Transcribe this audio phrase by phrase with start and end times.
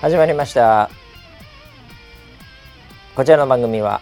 [0.00, 0.90] 始まりました。
[3.16, 4.00] こちらの番組は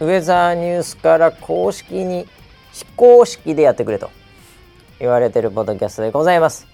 [0.00, 2.26] ウェザーニュースから公式に
[2.72, 4.10] 非公式でやってくれと
[4.98, 6.66] 言われてるポッドキャストでございます。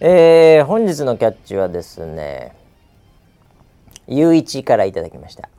[0.00, 2.56] えー、本日のキャッチはですね
[4.08, 5.50] ゆういちからいただきました。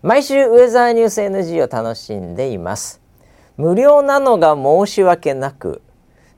[0.00, 3.02] 毎週ウェザーニュース NG を楽しんでいます。
[3.58, 5.82] 無料なのが申し訳なく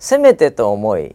[0.01, 1.15] せめてと思い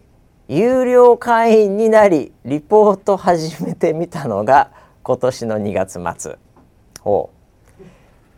[0.52, 4.72] 有料会員になりリポート始めてみたのが
[5.04, 6.38] 今年の2月末。
[7.02, 7.30] ほ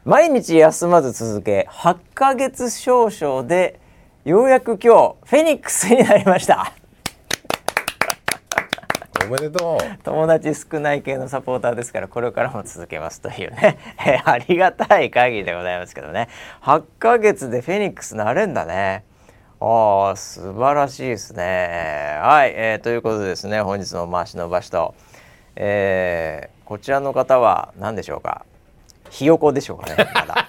[0.04, 0.10] う。
[0.10, 3.80] 毎日休まず続け8ヶ月少々で
[4.26, 6.74] ようやく今日フェニックスになりました。
[9.26, 10.04] おめでとう。
[10.04, 13.78] 友達少ない系のサポーターですからこれからも続けますというね。
[14.26, 16.28] ありがたい限りでございますけどね。
[16.62, 19.06] 8ヶ月でフェニックスなれんだね
[19.64, 22.18] ああ素晴らしいですね。
[22.20, 24.96] はい、えー、ということでですね本日の回しの場所と、
[25.56, 28.44] えー、こちらの方は何でしょうか？
[29.12, 30.48] ひよこでしょうかねまだ。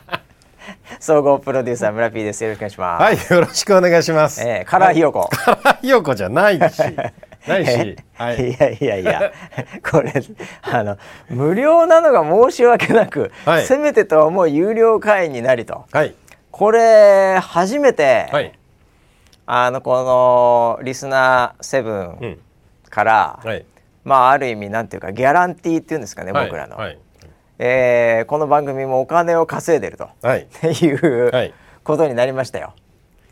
[0.98, 2.42] 総合プロデューサー村 P です。
[2.42, 3.02] よろしくお願いします。
[3.02, 4.42] はいよろしくお願いします。
[4.42, 6.82] えー、カラーひよこ、カラーひよこじゃないし。
[7.46, 9.32] ないし、はい、いやいやいや。
[9.90, 10.12] これ
[10.62, 10.96] あの
[11.28, 16.14] 無料なのが申し訳なく、はい、せめてとは思う有料会員になりと、はい、
[16.50, 18.58] これ初めて、はい、
[19.46, 20.02] あのこ
[20.78, 22.38] のリスナー7
[22.88, 23.62] から、うん、
[24.04, 26.98] まあある意味なんていうかギャランティーっていうんですかね、僕らの、はい。
[27.58, 31.52] えー、この番組もお金を稼いでると、はい、っていう
[31.82, 32.74] ことになりましたよ。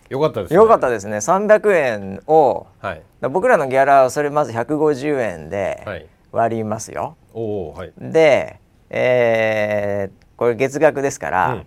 [0.08, 0.56] よかったですね。
[0.56, 1.16] よかったですね。
[1.16, 7.16] 300円を、はい、僕らのギャラはそれまず150円で割りますよ。
[7.34, 8.60] はい、で、
[8.90, 11.66] えー、これ月額ですから、うん、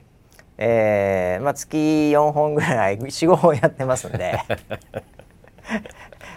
[0.62, 4.38] えー、まあ月4本ぐらい45本やってますんで、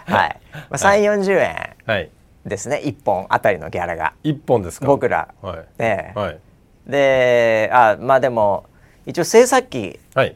[0.05, 1.39] はい、まあ、3 4 0
[1.91, 2.09] 円
[2.45, 4.13] ですね、はい、1本あたりのギャラが。
[4.23, 4.87] 1本ですか？
[4.87, 5.27] 僕ら。
[5.41, 5.65] はい。
[5.77, 6.39] えーはい、
[6.87, 8.65] であまあでも
[9.05, 10.35] 一応制作費、はい。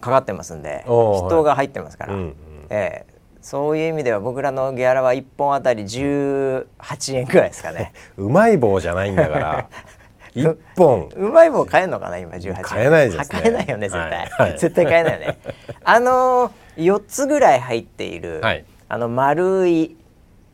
[0.00, 2.34] かかってますんで人が入ってますから、はい、
[2.70, 6.66] えー、そういう意味では僕らのギャラは1本あたり18
[7.14, 7.92] 円くらいですかね。
[8.18, 9.68] うまい棒じゃないんだから
[10.34, 11.08] 1本。
[11.16, 15.38] うまい棒買えるのかな今18円買えないです、ね、買えないよね絶対、はい、絶対買えないよね。
[15.84, 19.96] あのー、4つぐらい入っている、はい、あの丸い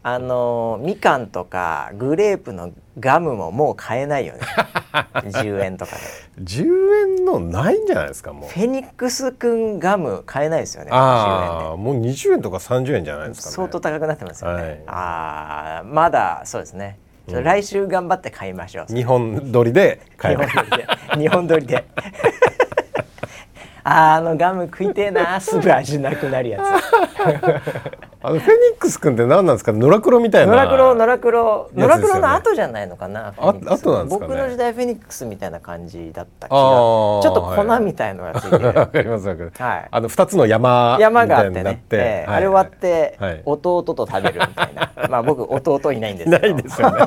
[0.03, 4.41] あのみかんとかグレープのガムももう買えないよね。
[5.15, 6.03] 10円とかで。
[6.43, 6.65] 10
[7.19, 8.49] 円のないんじゃないですかもう。
[8.49, 16.99] フェニックスくんガム買えないですよねああもう20円とか30円じゃないですか、ね、相当高くなってますよね、はい、ああまだそうですね
[17.31, 18.95] 来週頑張って買いましょう。
[18.95, 20.63] 日本撮りで買いましょ
[21.17, 21.85] う日本撮りで
[23.91, 26.63] あのガム食いてえな すぐ味なくなるやつ。
[28.21, 29.73] あのフェニックス君って何なんですか？
[29.73, 30.53] ノラクロみたいな。
[30.53, 44.91] ノラクロノラクロノラクロの後じゃないのかなあ後なんですか、ね、僕の時代フェニックスみたいな感じだった気がちょっと粉みたいのがついてるわ、かりますわかります、はい、あの二つの山山があってね、えー、はい、あれ割って、はい、弟と食べるみたいな。
[45.09, 46.55] まあ僕弟いないんですけど。
[46.55, 47.07] ないですよね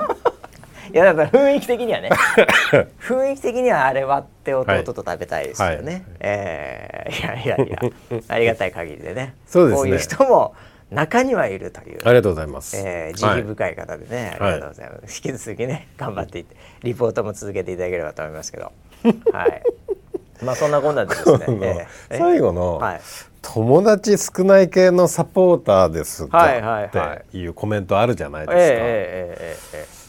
[0.94, 2.10] いやだから雰囲気的にはね。
[3.00, 5.84] 雰囲気的にはあれ割って弟と食べたいですよね、はい。
[5.86, 8.22] はい、えー、いやいやいや。
[8.28, 9.36] ありがたい限りでね。
[9.48, 9.78] そうですね。
[9.78, 10.56] こういう人も
[10.92, 12.00] 中にはいるという。
[12.04, 18.72] ありがとうございます、えー、慈悲深い方でね、はい、ありがとうございます、引き続きね頑張っていってリポートも続けていただければと思いますけど。
[19.32, 19.64] はい。
[20.44, 23.02] まあそんなこんなでですね、 えー、最後の、はい、
[23.42, 26.62] 友達少ない系のサポーターですが、はい。
[26.62, 30.01] はいはい、っていうコメントあるじゃないですか、えーえーえーえー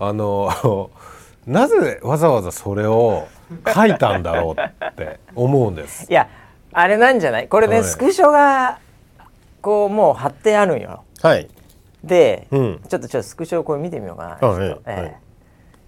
[0.00, 0.90] あの
[1.46, 3.28] なぜわざわざそれを
[3.74, 6.10] 書いたんだろうって思うんです。
[6.10, 6.28] いや
[6.72, 7.48] あれなんじゃない？
[7.48, 8.78] これね、はい、スクショが
[9.60, 11.04] こうもう貼ってあるんよ。
[11.22, 11.48] はい。
[12.02, 15.20] で、うん、ちょっとちょっとスクショをこれ見てみようかな、はい、えー、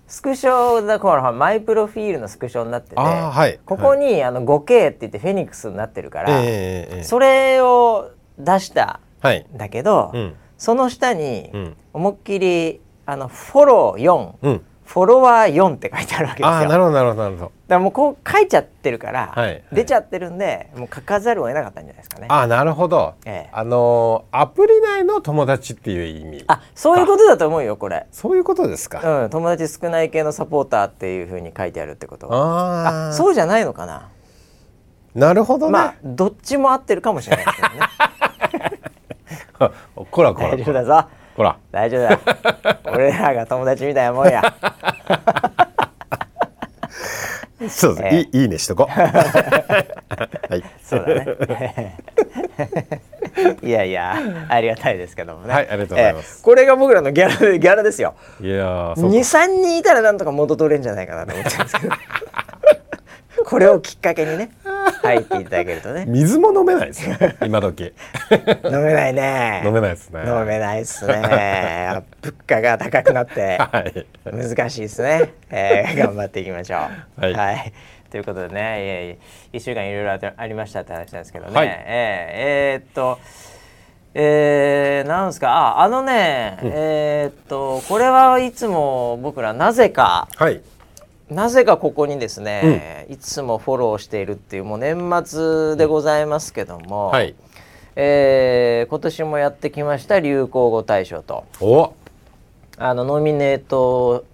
[0.07, 11.51] スクショだからマイプロフィールのスクショになってて、はい、ここに、あの 5K って言ってフェニックスになってるから、えー、それを出したんだけど、うん、その下に
[11.95, 16.49] 思いっきりあのフォロー4、うん、フォロワー4って書いてあるわけですよ。
[16.49, 17.47] あなるほどなるほどなるほど。
[17.47, 22.27] だからもうこう書いちゃってるから、はい、出ちゃってるんでもう書かざるを得なかったんじゃないですかね。
[22.29, 23.15] あなるほど。
[23.25, 26.45] ええ、あのアプリ内の友達っていう意味。
[26.47, 28.07] あそういうことだと思うよこれ。
[28.13, 29.23] そういうことですか。
[29.25, 33.09] うん友達少ない系のサポーターっていうふうに書いてあるってことは。
[33.09, 34.09] あそうじゃないのかな。
[35.15, 35.73] なるほどね。
[35.73, 37.81] まあどっちも合ってるかもしれないですけどね。
[40.11, 40.51] こらこら。
[40.51, 41.09] 大丈夫だぞ。
[41.37, 41.57] ほら。
[41.71, 42.79] 大丈夫だ。
[42.93, 44.43] 俺らが友達みたいなもんや。
[47.69, 50.65] そうです、えー、いいいいねしとこ はい。
[50.83, 51.97] そうだね。
[53.63, 54.17] いやいや
[54.49, 55.55] ありがたいですけどもね。
[55.55, 58.15] はいありがとうございます、えー、これが僕らのギャラギャラですよ。
[58.41, 61.95] いや23人いたらなんとか元取れんじゃないかなと思ってるんですけど
[63.47, 64.51] これをきっかけにね
[65.03, 66.05] 入っていただけるとね。
[66.09, 67.93] 水も飲めないですよ 今時。
[68.65, 69.63] 飲めないね。
[69.65, 70.21] 飲めないですね。
[70.27, 72.03] 飲めないですね。
[72.23, 73.59] 物価が高くなって
[74.25, 76.79] 難しいですね、えー、頑張っていきましょ
[77.19, 77.21] う。
[77.21, 77.73] はい、はい、
[78.11, 79.19] ということでね
[79.53, 83.19] 1週間いろいろありましたって話なんですけどね、はい、えー、えー、っと
[84.15, 85.49] えー、なんですか？
[85.51, 90.61] ああのね、うん、えー、っとこれはいつも僕らなぜか、はい、
[91.35, 97.35] なぜかここにですね、うん、いつもフォローしているっていうもう年末でございますけども、はい、
[97.97, 101.45] えー、今年もやってきました流行語大賞と。
[102.79, 104.25] あのノミネート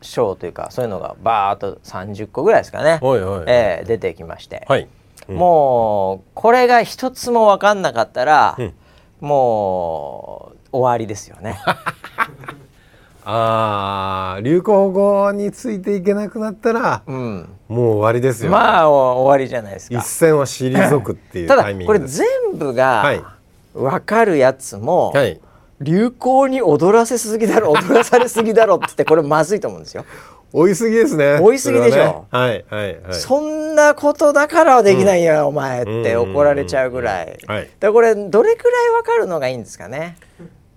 [0.00, 3.16] 賞というかそういうのがバーっと30個ぐらいですかね、お
[3.46, 4.88] えー、出てきまして、はい。
[5.28, 8.74] うん、もうこれが一つも分かんなかったら、うん、
[9.20, 11.58] もう終わりですよね。
[13.24, 19.98] ああ流行語についていけなくなったら、うん、もう終わりですよ、ね、まあ終わりじゃないですか。
[19.98, 23.24] 一線は退くっていうタイミングこれ全部が
[23.72, 25.40] 分かるやつも、はい、
[25.80, 30.04] 流行に踊らせすぎだろ 踊らされすぎだろってってこれまずいと思うんですよ。
[30.52, 31.40] 追いすぎですね。
[31.40, 33.14] 追いすぎでしょ、ね、はいはいはい。
[33.14, 40.16] そんなことだからはできないよ、うん、お前って怒られちゃうぐらい、はい、だこれどれくらい分かるのがいいんですかね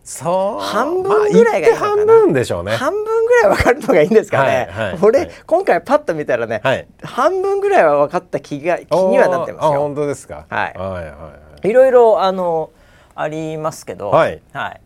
[0.10, 0.64] そう。
[0.64, 2.78] 半分ぐらいがいいのかな、まあ、半分でしょうね。
[2.78, 9.82] 半分ぐらい分かるのがいいんですかね、はいはい、俺、はい、今回パッと見たらね、はい、半分ぐらいは分かった気が気にはなってますよ。
[9.82, 11.70] 本当ですか、はい、はいはいはい。
[11.70, 12.70] いろいろあの
[13.16, 14.42] ありますけど、はい。
[14.54, 14.82] はい、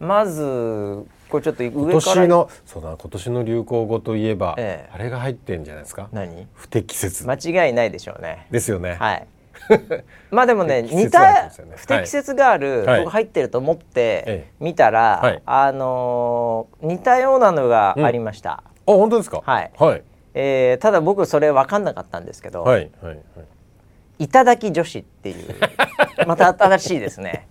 [0.00, 6.08] まずこれちょっと上今年のそうだ今年の流行語といえば、ええ、あれが入ってんじゃないですか？
[6.12, 6.48] 何？
[6.52, 7.24] 不適切。
[7.28, 8.48] 間違いないでしょうね。
[8.50, 8.96] ですよね。
[8.98, 9.26] はい
[10.30, 19.42] まあでもね似た不適切ガール、僕入ってると思って見たら、はい、あのー、似たようなのがありました、うん、あ本当ですか？
[19.44, 20.02] はい、はい。
[20.34, 23.18] えー、ただ僕それ分かんなかったんですけど、はいはいはい、
[24.18, 25.54] いただき女子っていう。
[26.26, 27.48] また新しいですね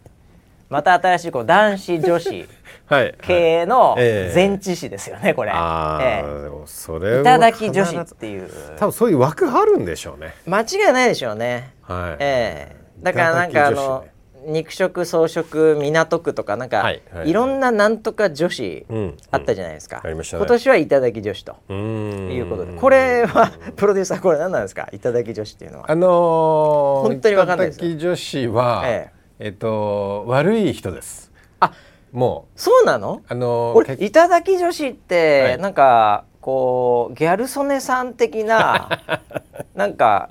[0.70, 2.48] また新しいこう男子女子
[3.22, 5.52] 系の前置詞ですよね、これ。
[5.54, 8.50] あえー、でもそれいただき女子っていう。
[8.78, 10.34] 多分そういう枠あるんでしょうね。
[10.46, 11.74] 間違いないでしょうね。
[11.82, 12.16] はい。
[12.20, 12.76] ええ。
[13.02, 14.06] ー、だからなんかあの。
[14.46, 17.34] 肉食草食港区とかなんか、はいはい、い。
[17.34, 18.86] ろんななんとか女子
[19.32, 22.74] あったじゃないですか、うんうんね、今年はいただき女子ということで。
[22.74, 24.90] これは プロデューサーこれ何なんですか？
[24.92, 25.86] いただき女子っていうのは。
[25.90, 31.30] あのー、本当に分かんないですいただき女子は、えええっと悪い人です。
[31.60, 31.74] あ
[32.14, 32.60] もう。
[32.60, 33.24] そうなの？
[33.28, 39.02] あの俺いただき女子って、はい、なんかこうギャル曽根さん的な
[39.76, 40.30] なんか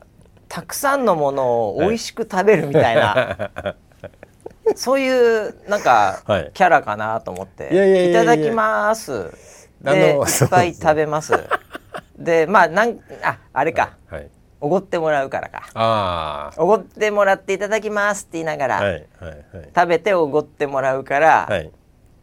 [0.49, 3.03] たくさんのものを美味しく食べるみたいな、
[3.55, 3.75] は
[4.71, 7.69] い、 そういうなんか、はい、キャラかなと思って
[8.09, 9.31] 「いただきます」
[9.85, 11.35] でいっぱい食べます。
[12.17, 14.31] でまあなんああれか、はい
[14.63, 16.53] おごってもらうからか。
[16.57, 21.73] おごってもらっていただきますって言いながら、はいはいはい、食べておごってもらうから、はい、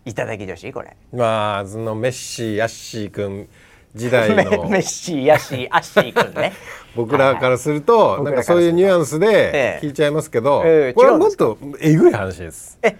[0.05, 0.96] いただき女子これ。
[1.12, 3.50] まあそのメッシーヤッシー君
[3.93, 4.36] 時代の
[4.72, 6.53] メッシーヤッシー アッシー君ね。
[6.96, 12.79] 僕らからすると、はい、なんかそういうニュアンスで聞いちゃいますけど、ええこれはもっとえぐい話です。
[12.81, 12.96] え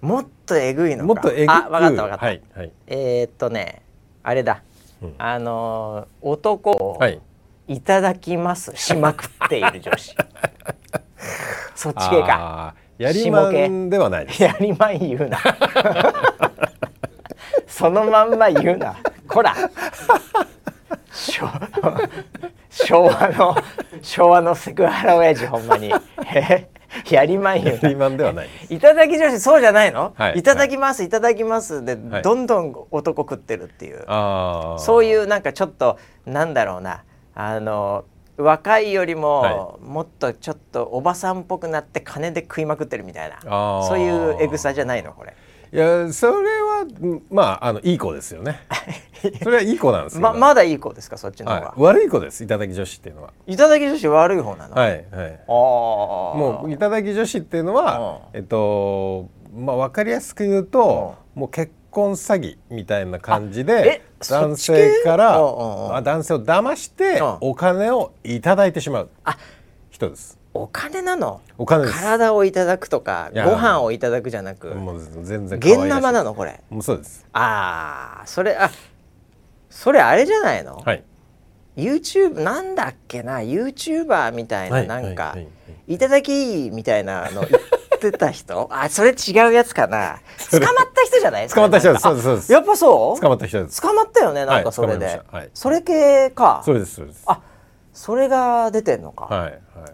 [0.00, 3.82] もっとえぐいのもっとえぐいあ分かった分かった、はいはい、えー、っとね
[4.22, 4.62] あれだ、
[5.02, 7.20] うん、あの男を、はい
[7.70, 8.72] いただきます。
[8.74, 10.16] しまくっている女子。
[11.76, 12.74] そっち系か。
[12.98, 15.38] やりまんではない やりまん言うな。
[17.68, 18.96] そのまんま言うな。
[19.28, 19.54] こら。
[21.12, 21.44] 昭
[23.04, 23.56] 和の
[24.02, 25.92] 昭和のセクハラ親父ほんまに。
[27.08, 31.84] やりまん言うやりまんではないいただき女子そうじゃないの、はい、いただきます、はい、いただきます。
[31.84, 34.04] で、はい、どんどん男食ってるっていう。
[34.78, 38.04] そういうなんかちょっとなんだろうなあの
[38.36, 43.40] 若いよりも、もっとちょっとおばさんっぽくなって金で食いまくってるみたいな
[43.86, 45.34] そういうエグさじゃないのこれ。
[45.72, 46.84] いやそれは
[47.30, 48.60] まああのいい子ですよね。
[49.42, 53.32] それはいい子なんですままだいい子ですかそっちの方が、はい、悪い子ですいただき女子っていうのは。
[53.46, 54.74] いただき女子悪い方なの？
[54.74, 55.40] はいはい。
[55.46, 65.40] あもういただき女子っていうのはえっとまあわかりやすく言うともう結婚詐欺みたいな感じで男性から
[66.02, 69.10] 男性を騙してお金をいただいてしまう
[69.90, 70.38] 人です。
[70.52, 71.40] お金なの？
[71.58, 74.68] お金体をいただくとかご飯をいただくじゃなく？
[74.74, 76.60] もう全然現生なのこれ？
[76.70, 77.24] もうそうです。
[77.32, 78.70] ああそれあ
[79.70, 81.04] それあれじゃないの、はい、
[81.76, 85.36] YouTube なんだっけな？YouTuber みたいななんか、
[85.86, 87.46] いただきみたいなの
[88.08, 88.68] ってた人？
[88.72, 90.20] あそれ違うやつかな。
[90.50, 92.02] 捕まった人じゃない捕まった人です。
[92.02, 92.52] そうですそうです。
[92.52, 93.20] やっぱそう？
[93.20, 93.80] 捕まった人です。
[93.80, 96.62] 捕まったよねなんかそれで、はいはい、それ系か。
[96.64, 97.22] そうですそうです。
[97.26, 97.40] あ
[97.92, 99.50] それが出てんのか、はいは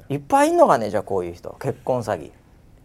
[0.09, 1.57] い、いっぱいいんのかねじゃあこういう人。
[1.61, 2.31] 結婚詐欺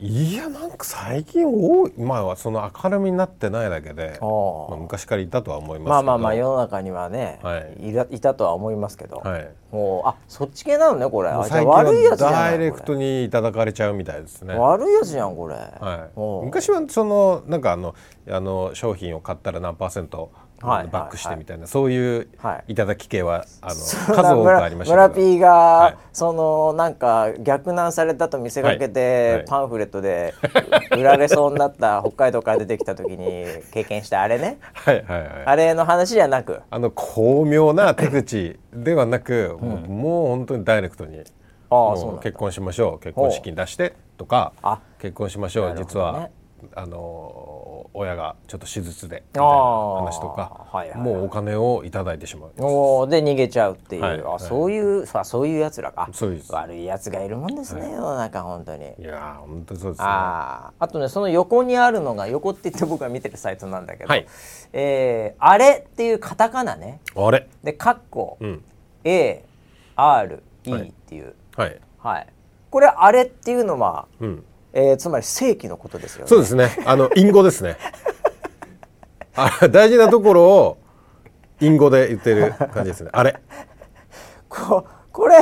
[0.04, 1.94] いやなんか最近多い。
[1.96, 11.30] まあその明るみになってないだけで、まあ、昔からいたとは思いますまあまあまあ世の中にはね、はい、いいたとは思いますけど、はい、もうあそっち系なのねこれ。
[11.48, 14.56] 最近悪いやつじゃダイレクトにいただかれちゃうみたいですね。
[14.56, 17.94] 悪いやつじゃんこれ、はい、昔はそのなんかあの
[18.28, 22.28] あの商品を買ったら何パーセントバックしてみたいな、そういう
[22.68, 22.76] い。
[22.76, 30.34] ただき系は、あの数多くありました村 P が、そのなんか逆難されたと見せかけて、パンフレットで
[30.92, 36.62] 売られそうになった 北海道から出てきた時に経験したあれね、はいはいはい、あれの話じゃなく。
[36.70, 41.24] あの巧妙な手口ではなく、もうもう本当にダイレクトに。
[41.74, 44.52] あそう結婚しましょう結婚資金出してとか
[45.00, 46.30] 結婚しましょう、実は
[46.76, 47.00] あの
[47.94, 52.52] 親がちょっと手術でみたいな話とか、はいはいはい、もうお金を頂いてしまう。
[52.60, 56.10] おで逃げちゃうっていう、はいあそういうさそういうやつらか。
[56.50, 58.94] 悪いやつがいるもんですね、はい、世の中本当に。
[59.00, 60.06] いや本当そうですね。
[60.08, 64.28] ああとねその横にあるのが横って言って僕が見てるサイトなんだけど、はい、
[64.74, 67.00] えー、あれっていうカタカナね。
[67.16, 67.48] あれ。
[67.64, 68.64] でカッコ、うん、
[69.04, 71.34] ARE っていう。
[71.56, 72.28] はい、はい、
[72.70, 76.28] これあれっていうのは、うんえー、つまり正規のことですよね。
[76.28, 76.78] そうですね。
[76.86, 77.78] あの隠語ですね。
[79.36, 80.78] あ大事なところを
[81.60, 83.10] 隠語で言ってる感じですね。
[83.14, 83.40] あれ。
[84.50, 85.36] ここれ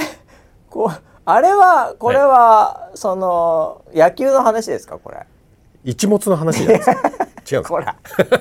[0.70, 0.92] こ
[1.26, 5.26] あれはこれは、はい、その野球の話ですかこれ？
[5.84, 7.02] 一物の話じゃないですか。
[7.52, 7.64] 違う。
[7.64, 7.96] こら。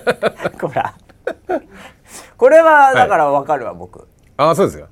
[0.60, 0.94] こら。
[2.36, 4.08] これはだからわかるわ、はい、僕。
[4.36, 4.88] ああそうですよ。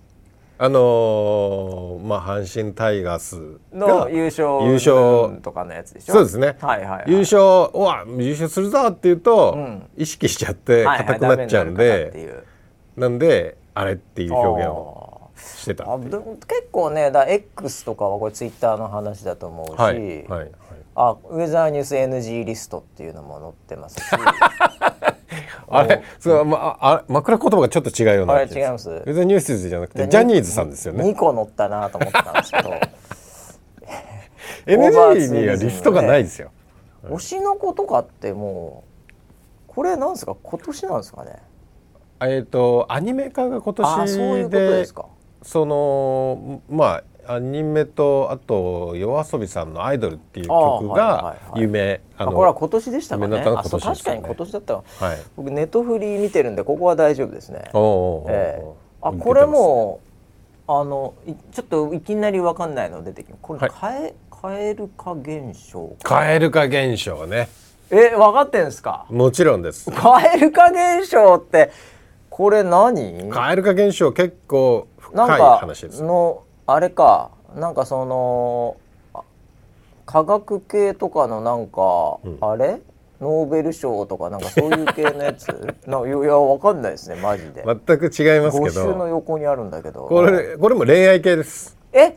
[0.59, 6.15] あのー、まあ阪神タイガースの優勝優勝とかのやつでしょ？
[6.15, 7.39] そうですね、はいはい、はい、優勝
[7.79, 12.45] わ優勝するぞっていうと、うん、意識しちゃって硬くなっちゃうんで、はいはい、
[12.97, 15.85] なんであれっていう表現をしてた。
[15.85, 20.51] 結構ねだ X とかはこれツイッターの話だと思うし、はいはい、
[20.95, 24.03] あウェザーニュース NG リストっていうのも載ってますし
[25.69, 28.91] あれそう、まあ、あ枕言葉がちょっと違うようなあれ違います。
[28.91, 31.05] ウェザーニュースじゃなくてジャニーズさんですよね。
[31.05, 32.71] 2個載ったなと思ったんですけど。
[34.67, 36.51] NG にはリストがないですよ、
[37.05, 38.85] 推しの子とかっても
[39.69, 40.37] うこれなんですか？
[40.43, 41.37] 今年なんですかね？
[42.21, 44.87] えっ、とアニメ化が今年で
[45.43, 53.39] そのまあアニメとあと夜遊びさんの「アイドル」っていう曲が有名これは今年でしたかね。
[53.41, 54.85] あ確かに今年だったはい、
[55.37, 57.65] 僕ネットフリー見てるんでここは大丈夫ですね。
[57.73, 58.75] あこ
[59.35, 60.01] れも
[60.69, 61.15] あの
[61.53, 63.39] ちょっといきなり分かんないの出てきます。
[63.43, 67.49] これ、はい、蛙化現象蛙化現象ね。
[67.91, 69.07] え分かってんですか？
[69.11, 69.91] もちろんです。
[69.93, 71.71] 蛙化現象って
[72.31, 73.31] これ何？
[73.31, 76.03] 蛙化現象結構深い話です。
[76.03, 78.77] のあれかなんかその
[80.05, 82.81] 科学系とかのなんか、うん、あれ？
[83.21, 85.47] ノーベル賞とかなんかそういう系のやつ？
[85.87, 87.65] ないやわかんないですねマジで。
[87.65, 88.95] 全く違いますけど。
[88.95, 90.07] の横にあるんだけど。
[90.07, 91.77] これこれも恋愛系です。
[91.93, 92.17] え？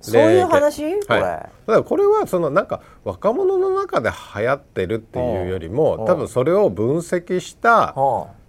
[0.00, 7.94] そういう話、はい、これ、だからこれはそのなんか若者の中で流行ってるっていうよりも多分それを分析した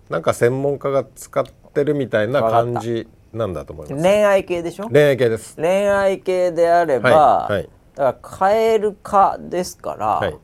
[0.10, 4.04] なんか専門家が使ってるみたいな感じなんだと思います。
[4.04, 4.90] 恋愛系でしょ？
[4.90, 5.56] 恋愛系です。
[5.56, 10.38] 恋愛系であれば、はいはい、だからカエル化ですから、はい、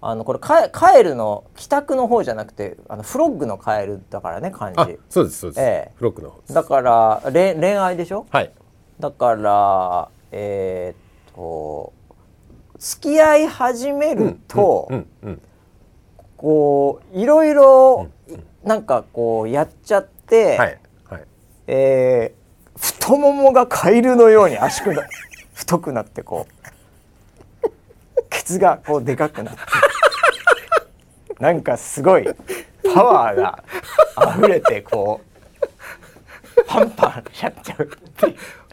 [0.00, 4.98] あのこれカカエルの帰宅の方じゃなくてあのフロッグのカエルだからね漢字。
[5.08, 8.26] そうですそうです、ええ、フロッグのだから恋恋愛でしょ？
[8.30, 8.52] はい。
[9.00, 11.92] だからえー、っと
[12.78, 15.42] 付き合い始めると、うんうんうんうん、
[16.36, 18.08] こういろいろ
[18.62, 20.78] なんかこうやっちゃって、はい
[21.72, 25.06] えー、太ももがカエルのように足くな
[25.54, 26.48] 太くなってこ
[27.62, 27.70] う
[28.28, 29.60] ケツがこうでかくなって
[31.38, 32.26] なんかすごい
[32.92, 33.64] パワーが
[34.36, 35.20] 溢れてこ
[36.58, 37.90] うパンパンしちゃっちゃう。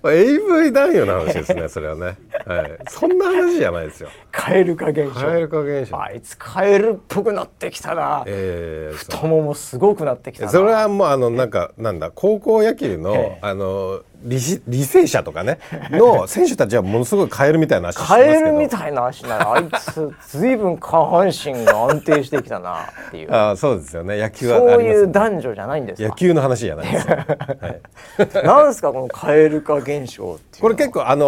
[0.04, 4.10] AV 男優の話ですねそれはね、はい、そんな話じゃないですよ。
[4.32, 5.20] カエル化現象。
[5.20, 6.01] カエル化現象。
[6.01, 15.60] あいつカエルっぽくなってきたな、えー、太ももすごくなってきたそれはもうあのなんかなんだ高校野球のあの履履正社とかね
[15.91, 18.31] の 選手たちはものすごいカエルみたいな足してますけど。
[18.34, 23.27] カエルみたいな足ならあいつずいぶん下半身が安定してきたなっていう。
[23.34, 24.19] あそうですよね。
[24.19, 31.25] 野球はそういう男女じゃないんです野球の話じゃないですよ、 はい、なんですかこのカエル化現象っていうこれ結構あの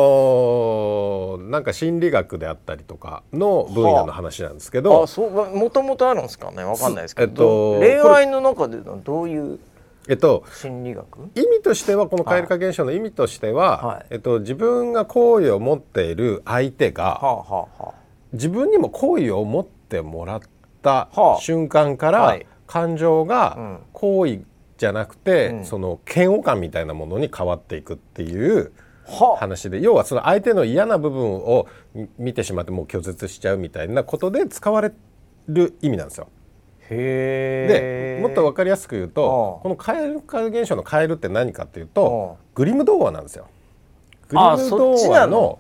[1.40, 6.64] ー、なんか心理学であったりとかの分野の話なんですけど、はあ、そうもともとあるんですかね。
[6.64, 9.60] わかんないですけど、えっと、恋愛の中でのどういう
[10.10, 11.30] えっと、心理学？
[11.36, 17.94] 意味としてはこの蛙化現象の意味としては、はい、えっと、自分が好意を持っている相手が、はあはあ、
[18.34, 20.42] 自分にも好意を持ってもらっ
[20.82, 24.44] た瞬間から、はい、感情が好意
[24.80, 28.72] じゃなくて、うん、その嫌悪感みたいなものに変わっていくっていう
[29.38, 31.68] 話で、要はその相手の嫌な部分を
[32.18, 34.92] 見てしまってもう拒絶しちゃうみたいなことで使われ
[35.48, 36.30] る意味なんですよ。
[36.90, 43.48] でもっと分かりやすく言うとこの蛙化現象のカエルって何かっていうとグリム童話なんですよ。
[44.28, 45.60] グリム童話の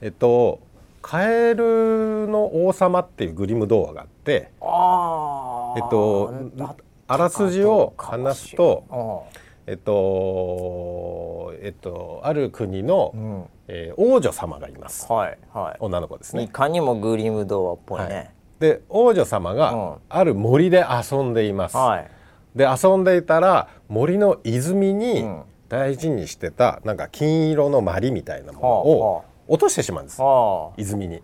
[0.00, 0.60] えっと
[1.02, 6.34] カエルの王様っていうグリム童話があってえっと
[7.08, 9.26] あらすじを話すと
[9.66, 16.44] えっとえっとある国の、うん、えー、王女様がいます、はいはい、女の子ですね。
[16.44, 18.30] いかにもグリム童話っぽいね、はい
[18.60, 22.10] で王女様がある森で遊んでいます、はい、
[22.54, 25.24] で遊んでいたら森の泉に
[25.68, 31.22] 大事にしてたなんか金色のマリみたいなものを落としてしまうんです、はあ、泉に。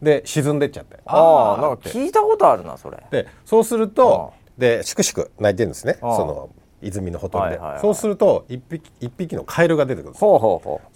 [0.00, 0.98] で沈んでっちゃって。
[1.04, 3.02] ああなんか聞いたことあるなそれ。
[3.10, 5.98] でそうするとでしくしく泣いてるんですね。
[6.00, 6.50] その
[6.80, 10.24] 泉のほとりで、はいはいはい、そうすると一匹一匹のカエルが出てくるんです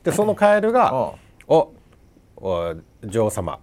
[0.04, 1.14] でそのカエルが
[1.48, 1.72] 「お
[2.36, 3.58] お女王様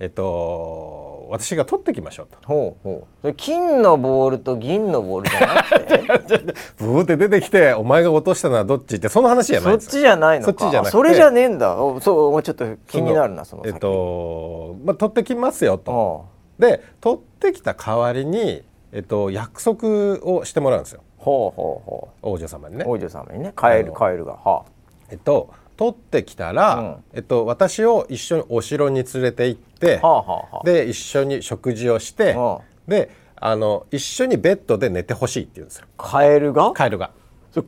[0.00, 2.38] えっと私が取ってきましょうと。
[2.44, 3.34] ほうほう。
[3.34, 6.54] 金のボールと銀のボールじゃなくて？
[6.78, 11.76] ブーって出てきてお前が落としたのはどっちってその話じゃないそっちじゃないのそっちじゃなそれじゃねえんだ。
[12.00, 16.24] そうもうちょっと気になるなそのえっとまあ取ってきますよと。
[16.58, 19.86] で取ってきた代わりにえっと約束
[20.24, 21.02] をしてもらうんですよ。
[21.18, 22.30] ほうほうほう。
[22.32, 22.84] 王女様にね。
[22.88, 23.52] 王女様にね。
[23.54, 24.32] カエルカエルが。
[24.32, 24.70] はあ、
[25.10, 35.86] えっと取ってきたら、うん、えっと、私を一緒にお城に連れて行って、はあはあ、で一緒に食事をして、はあ、であの一緒にベッドで寝てほしいって言うんですよ。
[35.96, 36.72] カエルが？
[36.72, 37.12] カエルが。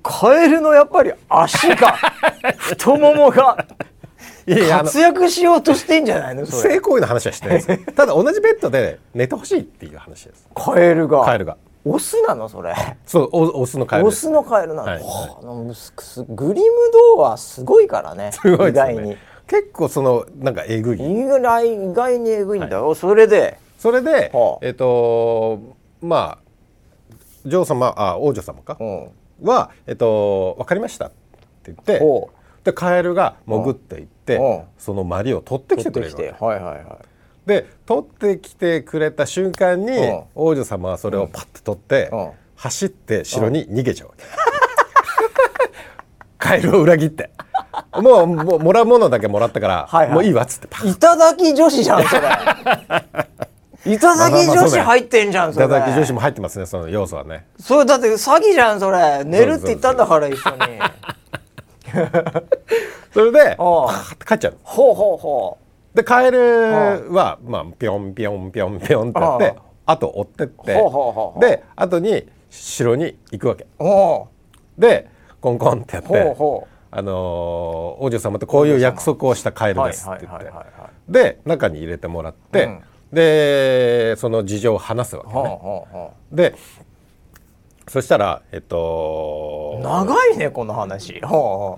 [0.02, 1.96] カエルのやっぱり足が
[2.58, 3.66] 太ももが
[4.46, 10.46] いや活躍しようとしてんじゃないの性行為の話はしてないですただ同じベッドで寝てほしいっていう話です。
[10.54, 11.24] カエルが。
[11.24, 12.74] カエルがオスなのそれ。
[13.06, 15.02] そうオスのカエルオスのカエルなの、はい。
[15.02, 16.66] はい、グリム
[17.16, 18.30] 童話すごいからね。
[18.32, 19.16] すごい、ね、意外に。
[19.46, 20.98] 結構そのなんかえぐい。
[20.98, 23.58] 意外意外にえぐいんだよ、はい、それで。
[23.78, 26.38] それで、はあ、えっ、ー、とまあ
[27.44, 29.10] 女王様あ王女様か、うん、
[29.42, 31.16] はえっ、ー、と分かりましたって
[31.72, 32.00] 言って
[32.62, 37.11] でカエルが潜っていって、うん、そのマリを取ってきてくれるはいはいはい
[37.46, 39.90] で取ってきてくれた瞬間に、
[40.34, 42.10] 王女様はそれをパッと取って、
[42.56, 44.24] 走って城に逃げちゃうわけ。
[46.38, 47.30] カエルを裏切って。
[47.94, 52.20] もうもうもらうものだけもらったから、はいはい、もういいわっつっていただき女子じゃんそれ。
[53.84, 55.66] いただき女子入ってんじゃんそれ。
[55.66, 57.46] いただき女子も入ってますねその要素はね。
[57.58, 59.24] それだって詐欺じゃんそれ。
[59.24, 60.56] 寝るって言ったんだから一緒に。
[63.12, 63.56] それで
[64.26, 65.61] 帰っちゃうほうほうほう
[65.94, 70.78] でカエルはまあピョンピョンピョンピョンってやってあと追ってって。
[71.40, 73.66] で後に城に行くわけ。
[74.78, 75.08] で
[75.40, 76.36] コンコンってやって
[76.94, 80.50] あのー、王女様とこういう約束をしたカエルですって言って。
[81.08, 86.10] で中に入れてもらって、うん、でその事情を話すわけね。
[86.30, 86.54] で
[87.92, 91.20] そしたらえっと長いねこの話。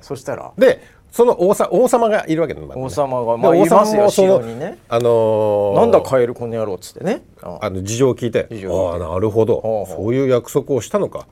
[0.01, 0.53] そしたら。
[0.57, 4.79] でその王さ王様がいるわけね、王様がまあいますよ城にね。
[4.89, 7.25] あのー、なんだカエルこの野郎っつってね。
[7.43, 8.47] あの事情を聞いて。
[8.49, 9.87] ああなるほど。
[9.89, 11.27] そういう約束をしたのか。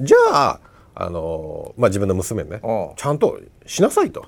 [0.00, 0.60] じゃあ、
[0.94, 2.60] あのー、まあ、自分の娘ね。
[2.96, 4.26] ちゃんとしなさいと。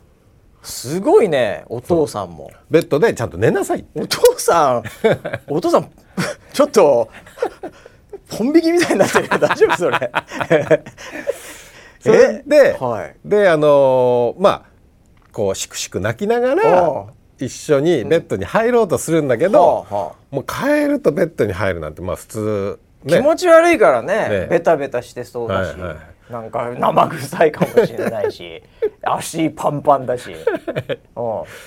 [0.63, 2.51] すごいねお父さんも。
[2.71, 4.83] ベッドでちゃんと寝なさいお父さん。
[5.53, 5.91] お父さん
[6.55, 7.09] ちょっと
[8.31, 9.29] ポン引きみたいになってる。
[9.29, 9.99] け ど大丈夫それ。
[12.01, 14.63] それで、はい、であのー、まあ
[15.33, 17.07] こうしくしく泣きながら
[17.39, 19.87] 一緒にベッドに入ろうとするんだけど、
[20.31, 24.29] もう帰るとベッドに入るなんてまあ普通、ね、気持ち悪いからね。
[24.29, 24.47] ね。
[24.51, 28.63] ベタベタしてそうだし、はいはい、なんか生臭いかもしれないし。
[29.03, 30.35] 足パンパンだし。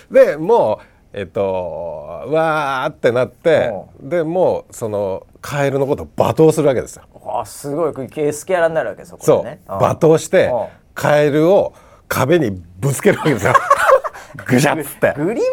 [0.10, 7.04] でもうえっとわーってなってでもうそのカエルのことを罵倒するわけですよ。
[7.26, 9.62] あすごいケースキャラになるわけそこでね。
[9.68, 9.78] そう。
[9.80, 10.52] 罵倒して
[10.94, 11.74] カエルを
[12.08, 13.54] 壁にぶつけるわけですよ。
[14.46, 15.14] ぐしゃっつって。
[15.18, 15.48] グリム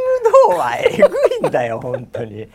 [0.49, 2.49] ドーはえぐいんだよ本当に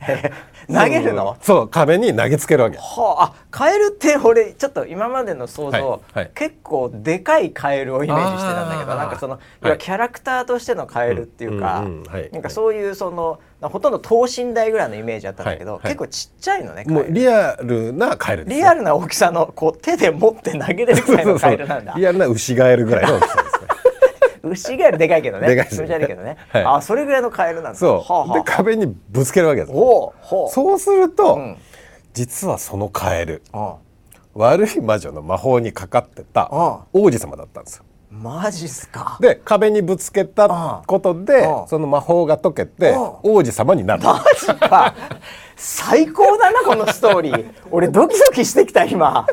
[0.72, 1.36] 投げるの？
[1.42, 1.68] そう。
[1.68, 2.76] 壁に投げつけるわけ。
[2.78, 11.84] はああカエルって 俺ちょっと今までの想像、はいはい、結構でかいカエルをイメージしてたんだけどなんかその、はい、キャラクターとしてのカエルっていうか、
[12.32, 21.94] なんかそういうそのほとんど等身大ぐらいのイメージあったんだけど、結構ちっちゃいのねもうリアルなカエルリアルな大きさのこう手で持って投げれるぐらいのカエルなんだ。
[21.98, 23.59] リアルな牛ガエルぐらいの大きさです
[24.48, 25.48] ね牛ガエルでかいけどね。
[25.48, 26.06] でかいですね。
[26.06, 26.36] けどね。
[26.48, 28.12] はい、あ、それぐらいのカエルなんですそう。
[28.12, 29.72] はあはあ、で壁にぶつけるわけです。
[29.72, 31.56] ほうほうそうすると、うん、
[32.12, 33.42] 実はそのカエル、
[34.34, 36.48] 悪い魔女の魔法にかかってた
[36.92, 37.84] 王子様だったんですよ。
[38.10, 39.18] マジっすか？
[39.20, 42.92] で壁にぶつけたことでその魔法が解けて
[43.22, 44.02] 王子様になる。
[44.02, 44.94] マジか。
[45.56, 47.54] 最高だなこのストーリー。
[47.70, 49.26] 俺ドキドキしてきた今。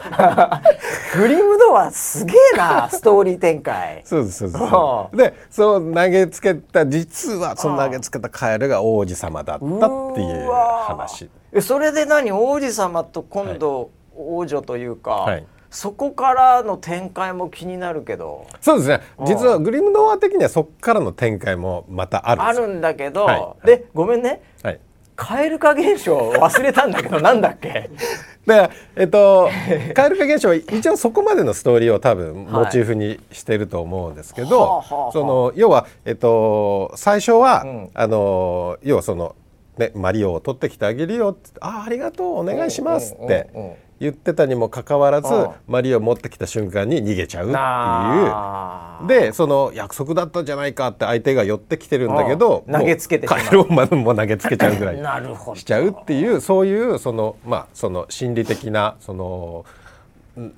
[1.16, 4.04] グリムドアすげえなストーリー展開。
[4.06, 5.32] そうですそうです。
[5.32, 9.70] でその投げつけた実はその投げつけたカエルが王子様だったっ
[10.13, 11.30] ていう話。
[11.62, 12.32] それで何？
[12.32, 18.45] 王子様と今度王女というか、はいそこからの展開も気になるけど。
[18.62, 19.01] そうですね。
[19.25, 24.80] 実はグリム童話的にはそこからの展開もまたあるあるんだけど、はい、でごめんね、はい、
[25.15, 27.89] 蛙化現象忘れたんだけどなんだっけ？
[28.47, 29.49] でえっと
[29.93, 39.36] 蛙化現象は一応そこまでのストーリーを多分モチーフにしてると思うんですけど、はい、その要はえっと最初は、うん、あの要はその
[39.77, 43.49] ねマリオを取ってきてあげるよってああありがとうお願いしますって。
[43.53, 45.30] うんうんうん言ってたにもかかわらず
[45.68, 49.22] マリオ持ってきた瞬間に逃げちゃうっていう。
[49.26, 53.40] でその約束だったんじゃないかって相手が寄ってきてるんだけど投げつけてしまう。
[53.40, 54.98] カエルをも投げつけちゃうぐらい。
[55.56, 59.66] しちゃうっていうそういうそのまあその心理的なその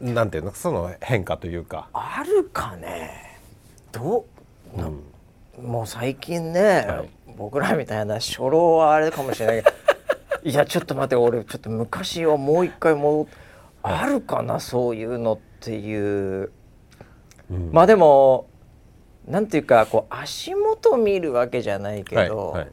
[0.01, 1.87] なんていうのその変化というか。
[1.93, 3.39] あるかね。
[3.91, 4.25] ど
[4.77, 4.81] う、
[5.57, 9.77] うん、もう最近ね、はい、僕らみたいな初老はあれかもしれないけど
[10.43, 13.27] いやちょっと待って俺ちょっと昔はもう一回も
[13.81, 14.59] あるかな？
[14.59, 16.51] そういうのっていう、
[17.49, 18.47] うん、まあでも
[19.27, 22.71] なんていうかこう足元見るわけじゃないけど、はいはい、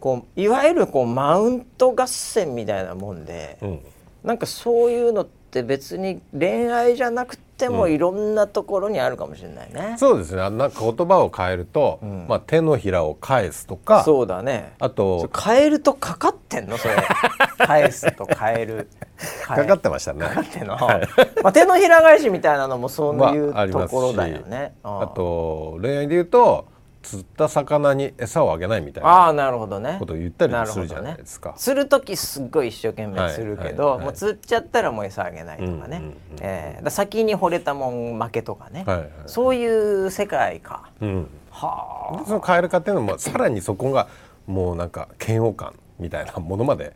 [0.00, 3.80] こういわゆるこうマウント合戦みたいなもんで、うん、
[4.22, 9.88] なんかそういうのって別に恋愛じゃなくてもいろんなところにあるかもしれないね。
[9.92, 10.38] うん、そうですね。
[10.38, 14.74] なんか言葉を変えると、うん、まあ手のひらを返すとか、そうだね。
[14.78, 16.78] あと変えるとかかってんの？
[16.78, 16.94] それ。
[17.58, 18.88] 返すと変える。
[19.44, 20.20] かかってましたね。
[20.20, 20.76] かかっての？
[20.76, 21.08] はい、
[21.42, 24.74] まあ手のひら返しみたいなのもそういうところだよね。
[24.84, 26.77] まあ、あと恋愛で言うと。
[27.08, 29.96] 釣った魚に餌をあげないみたいなあなるほどね。
[29.98, 33.96] ことを言ったりするじゃないですか、ね、釣る時すっごい一生懸命するけど、はいはい。
[33.96, 42.26] はい、もう釣っちゃったらもう餌あげないとかね、うんうん、えー、先に惚れたもん負けとかね、はいはい、そういう世界か、うん、はあ。
[42.26, 44.08] そのカエル化っていうのもさらにそこが
[44.46, 46.94] もうなんか嫌悪感みたいなものまで。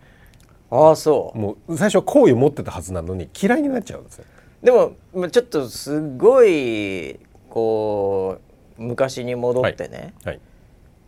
[0.70, 1.38] ああそう。
[1.38, 4.24] もう最初好意を持ってたはずなのに嫌いになっちゃうんですよ。
[4.62, 4.92] でも
[5.30, 7.18] ちょっとすごい
[7.50, 8.51] こう
[8.82, 10.34] 昔に戻ってね、はい。
[10.34, 10.40] はい、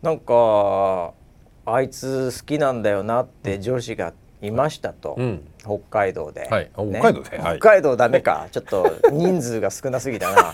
[0.01, 1.13] なんか
[1.65, 6.71] あいつ好きなんだよなって女子がいましたと、うん、北海道で、はい。
[6.85, 8.47] ね、北海道で、北海道ダメか。
[8.51, 10.53] ちょっと人数が少なすぎたな。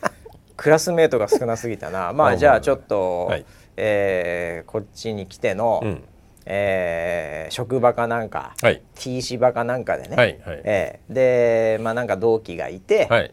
[0.56, 2.12] クラスメートが少なすぎたな。
[2.12, 6.04] まあじゃあちょっと、はい、えー、こっちに来ての、うん、
[6.44, 13.32] えー、職場かなんか、はい、T 芝かなんかでね、はいはい、えー、でまあなんか同期がいて、はい、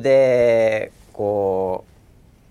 [0.00, 1.95] でこう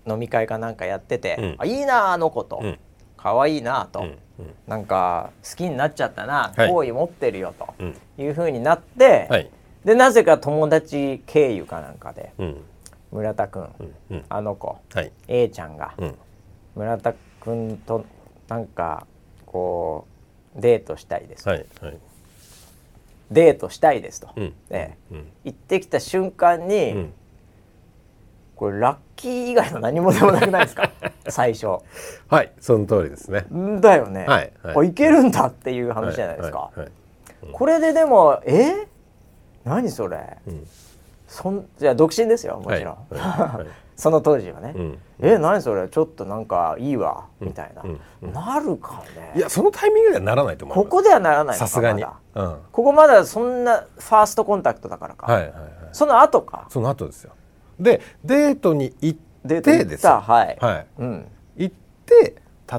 [0.06, 2.78] 飲み会かなんかやってて、うん、あいいなあの子と、うん、
[3.16, 7.74] 可愛いなと、うん、なんか好きになっちゃったな、好意持ってるよと。
[8.18, 9.50] いうふうになって、はい、
[9.84, 12.32] でなぜか友達経由かなんかで、
[13.12, 13.68] 村田君、
[14.28, 15.94] あの子、はい、A ちゃんが、
[16.74, 18.04] 村田君と
[18.48, 19.06] なんか
[19.44, 20.06] こ
[20.56, 21.46] うデートしたいです、
[23.30, 24.96] デートしたいですと、うん、ね、
[25.44, 27.10] 行ってきた瞬間に、
[28.56, 30.90] これラッキー以外の何もでもなくないですか？
[31.28, 31.66] 最初。
[32.28, 33.44] はいその通りですね。
[33.80, 36.90] だよね、はいはい、いけるんだっていう話じゃないですか、はいはい
[37.44, 38.88] うん、これででもえ？
[39.64, 40.66] 何それ、うん、
[41.28, 43.66] そんじゃ独身ですよもちろん、はい、
[43.96, 45.88] その当時はね、うん、え何それ？
[45.88, 49.32] ちょっとなんかいいわみたいな、うん、なるかね。
[49.34, 55.60] いやそのタイミングではならないと思うここではならないさすがに、うん、ここまだそんなファーストコンタクトだからか、はいはいはい、
[55.92, 56.66] その後か。
[56.70, 57.32] その後ですよ
[57.78, 60.86] でデートに行ってですはい、はい。
[60.98, 62.36] うん、行って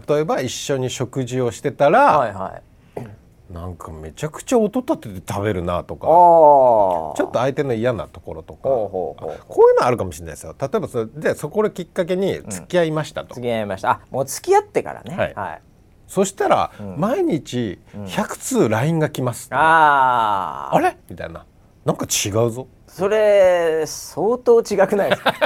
[0.10, 2.60] 例えば一緒に食事をしてたら、はいは
[3.00, 10.54] い、なんかめちゃくちゃ音立てて食べるなとかちょっと相手の嫌なところとかこういうのあるかもしれないですよ。
[10.60, 13.92] 例えばそれでそこできっかけに付き合いましたと、うん、付き合いました。
[13.92, 15.16] あもう付き合ってからね。
[15.16, 15.62] はい、はい、
[16.08, 20.98] そしたら、うん、毎日100通 LINE が来ます、うん、ああれ？
[21.10, 21.46] みたいな。
[21.86, 25.32] なんか違うぞそれ相当違くないですか？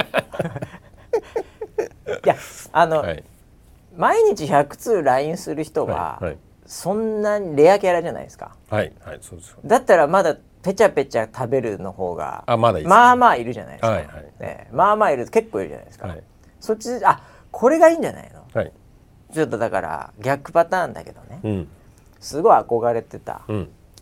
[2.24, 2.34] いや
[2.72, 3.22] あの、はい、
[3.94, 6.38] 毎日100通 LINE する人は、はいはい。
[6.64, 8.56] そんなにレアキャラじゃないですか？
[8.70, 9.54] はいはいそうです。
[9.66, 14.32] だったらまだペチャペチャ食べるの方があまだいい、ね、まあまあいるじゃないですか、はいはい。
[14.40, 16.22] ね、まあまあいる結構いるじゃないですか、はい、
[16.58, 18.72] そっちあこれがいいんじゃないの、はい、
[19.34, 21.68] ちょっとだから逆パターンだけどね、うん、
[22.18, 23.42] すごい憧れてた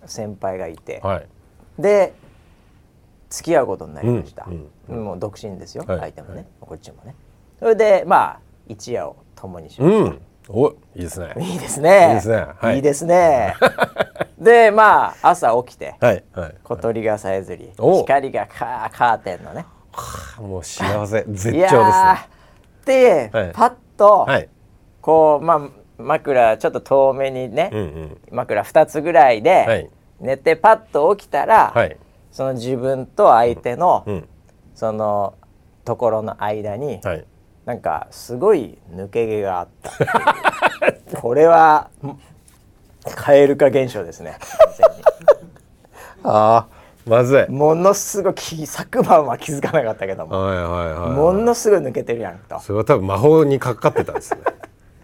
[0.07, 1.27] 先輩がいて、うんはい、
[1.79, 2.13] で
[3.31, 4.47] 付き合うことになりました、
[4.89, 7.15] うん、もう独身ですよ、はい、相手もね、こっちもね。
[7.59, 10.17] それでまあ一夜を共にしました、
[10.49, 11.35] おいいですね。
[11.39, 12.23] いいですね。
[12.75, 13.55] いいですね、
[14.39, 19.65] で まあ朝起きて、はいはい、小鳥がさえずり光がカーカーテンのね。
[20.39, 21.25] もう幸せ。
[21.29, 21.71] 絶頂ですね。
[22.85, 24.49] で、はい、パッと、はい、
[25.01, 25.61] こうまあ
[25.99, 29.91] 枕ちょっと遠めにね、うんうん、枕2つぐらいで、はい、
[30.21, 31.97] 寝てパッと起きたら、はい、
[32.41, 34.29] その自分と相手の、うん、
[34.75, 35.35] その
[35.85, 37.27] ところの間に、はい、
[37.67, 39.69] なんかすごい抜け毛があっ
[41.13, 41.21] た。
[41.21, 41.91] これは
[43.05, 44.39] 蛙化現象ですね。
[46.25, 46.67] ああ
[47.05, 47.53] まずい。
[47.53, 48.35] ものすごい
[48.67, 52.59] 昨晩は気づかなかったけども、はいはいはいはい、ものすごい抜けてるやんと。
[52.61, 54.41] それは多分魔法にかかってたんですね。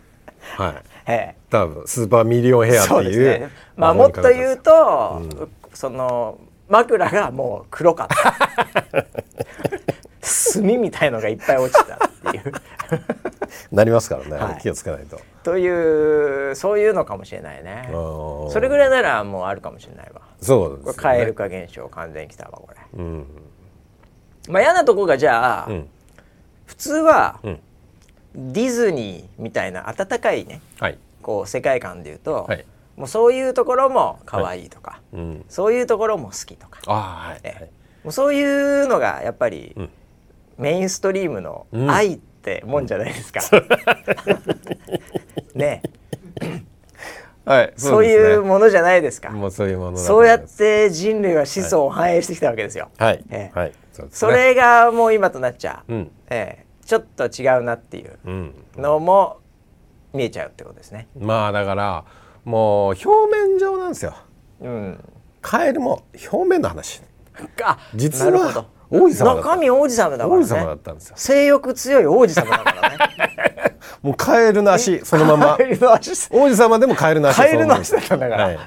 [0.56, 0.74] はい。
[1.08, 6.38] ええ、多分スーパーミリオンヘアっていう、ね、まあもっと言うと、うん、その
[6.68, 9.06] 枕がもう黒かった。
[10.54, 12.52] 炭みたいのがいっぱい落ちたっていう。
[13.70, 15.20] なりますからね、はい、気をつけないと。
[15.42, 17.88] というそういうのかもしれないね。
[17.92, 20.22] それぐらいならもうあるかもしれないわ。
[20.40, 23.26] そうです、ね、蛙化現象完全にきたわこれ、うん、
[24.48, 25.88] まあ嫌なとこがじゃあ、うん、
[26.66, 27.60] 普通は、うん、
[28.34, 32.64] ディズニーみたいな温かいね、はい、こう世界観でいうと、はい、
[32.96, 37.70] もうそういうところも可愛いとか、はい、そういうところも好きとかあ、はい、
[38.02, 39.76] もうそういうのがやっぱり、
[40.58, 43.40] メインストリームの愛ってもんじゃないですか。
[45.54, 45.82] ね
[47.44, 49.30] はい、そういうものじゃないですか。
[49.30, 52.90] もうそういうものそうやって人類は子孫を繁栄してきたわけですよ。
[52.98, 53.24] はい。
[53.30, 53.72] えー、はい。
[53.92, 55.94] そね、それがもう今となっちゃう。
[55.94, 58.18] うん、えー、ちょっと違うなっていう
[58.76, 59.38] のも
[60.12, 61.06] 見えちゃうってことですね。
[61.16, 62.04] まあだから
[62.46, 64.14] もう表面上なんですよ。
[64.60, 65.04] うん。
[65.42, 67.02] カエルも表面の話。
[67.62, 71.14] あ、実は王子様中身王子様だから、ね、王子様だったんですよ。
[71.16, 72.98] 性欲強い王子様だからね。
[74.00, 75.58] もうカエルの足そのまま。
[76.30, 78.58] 王子様でもカエルの足カエルの足だったんだから、はい。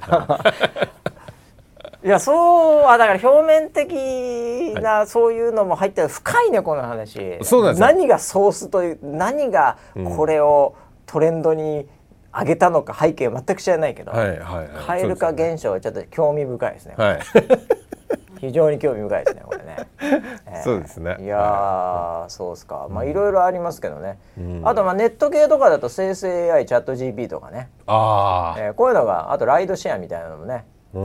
[2.03, 6.09] いやそうあだから表面的なそういうのも入ってる。
[6.09, 7.39] 深いねこの話。
[7.43, 9.77] そうなんです何がソースという何が
[10.17, 11.87] これをトレンドに
[12.39, 16.95] 上げたのか背景全く知らないけど、はいはいはい、カエル化現象はちょっと興味深いですね。
[16.97, 17.19] はい。
[18.39, 21.17] 非常に興味深いですねこれね、えー、そうですね。
[21.19, 22.87] いや、はい、そうですか。
[22.89, 27.69] まあいろいろありますけどね、うん、あとまあネット系とかだと生成 AI チャット GP とかね。
[27.85, 30.97] あ、えー、こういうのがあとライドシェアみたいなのもね、え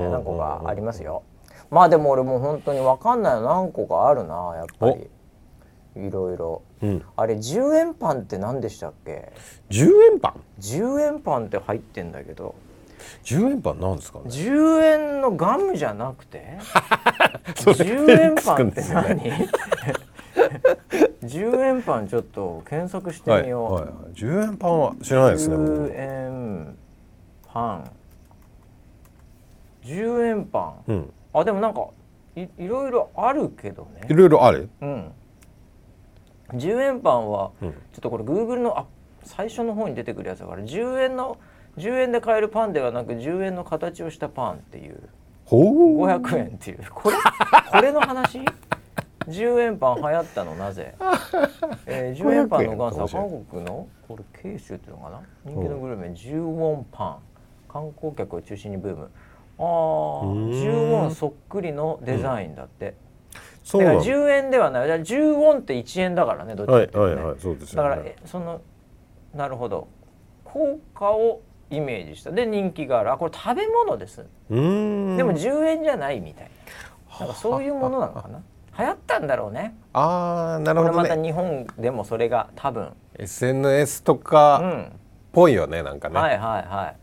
[0.00, 1.24] ー、何個かありますよ。
[1.70, 3.42] まあでも俺もう本当に分かんないの。
[3.42, 5.10] 何個かあるなやっぱり。
[5.96, 9.32] いろいろ、うん、あれ10円パンって何でしたっけ
[9.70, 12.54] ？10円パン？10円パンって入ってんだけど。
[13.24, 16.58] 10円パンなんですかね？10円のガムじゃなくて？
[17.64, 19.48] 10円パンって何、ね、
[21.24, 26.76] 10円パンちょっと検索してみよう、はいはい、10円パンは知らないですね10円
[27.52, 27.90] パン。
[29.84, 31.86] 10円パン、うん、あでもなんか
[32.34, 34.06] いいろいろあるけどね。
[34.10, 34.68] いろいろある？
[34.82, 35.12] うん
[36.52, 38.86] 10円パンは、うん、ちょっとこれグーグルのあ
[39.22, 41.38] 最初の方に出てくるやつだから10円の
[41.76, 44.98] 10円で買えるパンではなく10円の形をしたパンっていう。
[45.46, 46.84] 500円っていう。
[46.90, 47.16] これ
[47.70, 48.40] これの話
[49.28, 50.94] ？10円パン流行ったのなぜ、
[51.86, 55.20] えー、10円パンの元祖は韓国のこれ慶州っていうのかな？
[55.44, 57.16] 人気のグルメ10ウォンパン。
[57.68, 59.10] 観光客を中心にブーム。
[59.58, 62.94] ああ10ウォンそっくりのデザインだって、うん、
[63.72, 64.88] だから10円ではない。
[64.88, 68.60] 10ウォンって1円だからねどっちかってはいはいはい、そうですね、だからその
[69.34, 69.88] なるほど。
[70.44, 72.30] 効果をイメージした。
[72.30, 73.12] で人気がある。
[73.12, 74.18] あこれ食べ物です。
[74.18, 76.50] でも10円じゃないみたい
[77.10, 77.18] な。
[77.20, 78.42] なんかそういうものなのかな。
[78.78, 79.74] 流行ったんだろうね。
[79.92, 82.92] ああなるほど、ね、また日本でもそれが多分。
[83.18, 84.92] SNS とかっ
[85.32, 86.18] ぽいよね、うん、なんかね。
[86.18, 86.96] はいはいはい。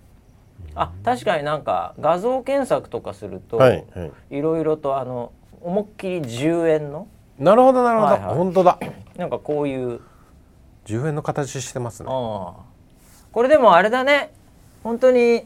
[0.75, 5.31] あ確かになんか画像検索とかすると、はいはい、いろいろとあの
[5.63, 7.07] 思いっきり10円の？
[7.39, 8.79] なるほどなるほど、はいはい、本当だ。
[9.17, 10.01] なんかこういう。
[10.85, 12.09] 10円の形してますね。
[12.09, 12.65] こ
[13.41, 14.33] れでもあれだね。
[14.83, 15.45] 本当に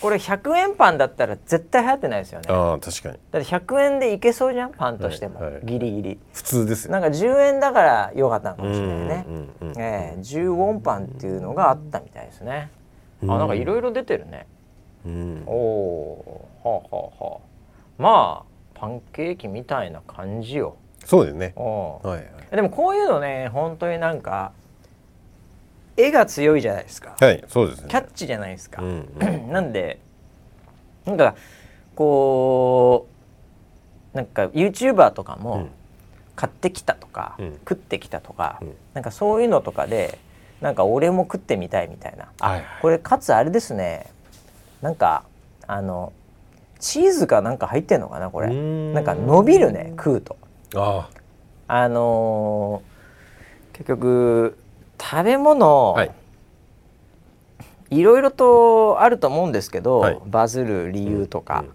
[0.00, 2.46] これ100円パンだったら絶対流行ってないですよね。
[2.48, 3.18] あ確かに。
[3.32, 4.72] だって100円でいけそうじゃん？
[4.72, 6.18] パンとしても、はいはい、ギリギリ。
[6.32, 6.92] 普通ですよ。
[6.92, 9.26] なんか10円だから良かったのかもしれないね、
[9.76, 12.70] えー、10ウォンパンっていうのがあったみたいですね、
[13.22, 14.46] あなんかいろいろ出てるね、
[15.04, 17.40] うん、おおはあはあはあ。
[17.98, 18.47] まあ
[18.78, 20.76] パンケーキみたいな感じよ。
[21.04, 24.52] そうですね、はいはい、でもこういうのね本当になんか
[25.96, 27.16] 絵が強いじゃないですか。
[27.18, 28.82] はい、そうです、ね、キャッチじゃないですか。
[28.82, 29.98] うんうん、 なんで
[31.06, 31.34] なんか
[31.96, 33.08] こ
[34.12, 35.68] うなんか YouTuber とかも
[36.36, 40.18] 買ってきたとか、うん、食ってきたとか、うん、なんかそういうのとかで
[40.60, 42.28] なんか俺も食ってみたいみたいな。
[42.40, 44.06] あ、はい、これかつあれですね。
[44.82, 45.24] なんか
[45.66, 46.12] あの
[46.78, 48.48] チーズかなんか入ってんのかなこれ。
[48.48, 50.36] なんか伸びるね食うと。
[50.74, 51.08] あ
[51.66, 51.88] あ。
[51.88, 54.56] のー、結局
[55.00, 56.10] 食べ物、はい、
[57.90, 61.74] いろいろとあると思うんですけど、はい、バズる理由とか、うんうんうん、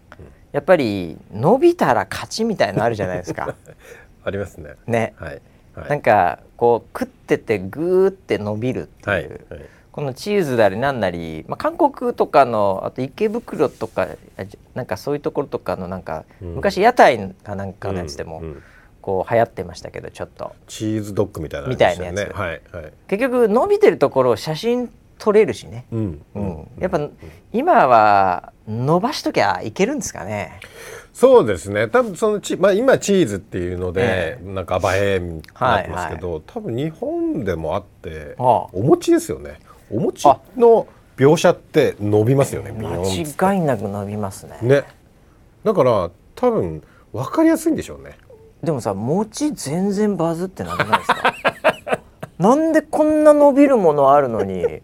[0.52, 3.56] やっぱり伸びたら勝ちみたいのあるじゃないですか。
[4.26, 4.76] ありますね。
[4.88, 5.42] ね、はい。
[5.76, 9.62] はい、なんかこう食っててグーって伸びるっていう、はい、
[9.93, 14.08] このチーズなりなんなり、まあ、韓国とかのあと池袋とか
[14.73, 18.39] なんかそういうところとかのなんか、うん、昔屋台かなんかのやつでも。
[18.39, 18.63] うんうん
[19.03, 20.56] こう流行ってましたけどちょっと。
[20.65, 27.01] チーズドッグみたいな、ね、みたいなやつ、はいはい、結局伸びてるところを写真撮れるしね、うんうん、やっぱ、
[27.51, 30.60] 今は伸ばしときゃいけるんですかね。
[31.13, 31.88] そうですね。
[31.89, 39.60] 多分そのチ、まあ、今チーズっていうので、えー、なんか映えになってますけど、はいはい、多分日本でもあってお餅ですよね
[39.91, 44.58] お餅の描写って伸びますよね間違いなく伸びますね。
[44.62, 44.84] ね。
[45.63, 48.17] だから多分分かりやすいんでしょうね。
[48.63, 51.34] でもさ餅全然バズってなくないですか？
[52.39, 54.82] なんでこんな伸びるものあるのに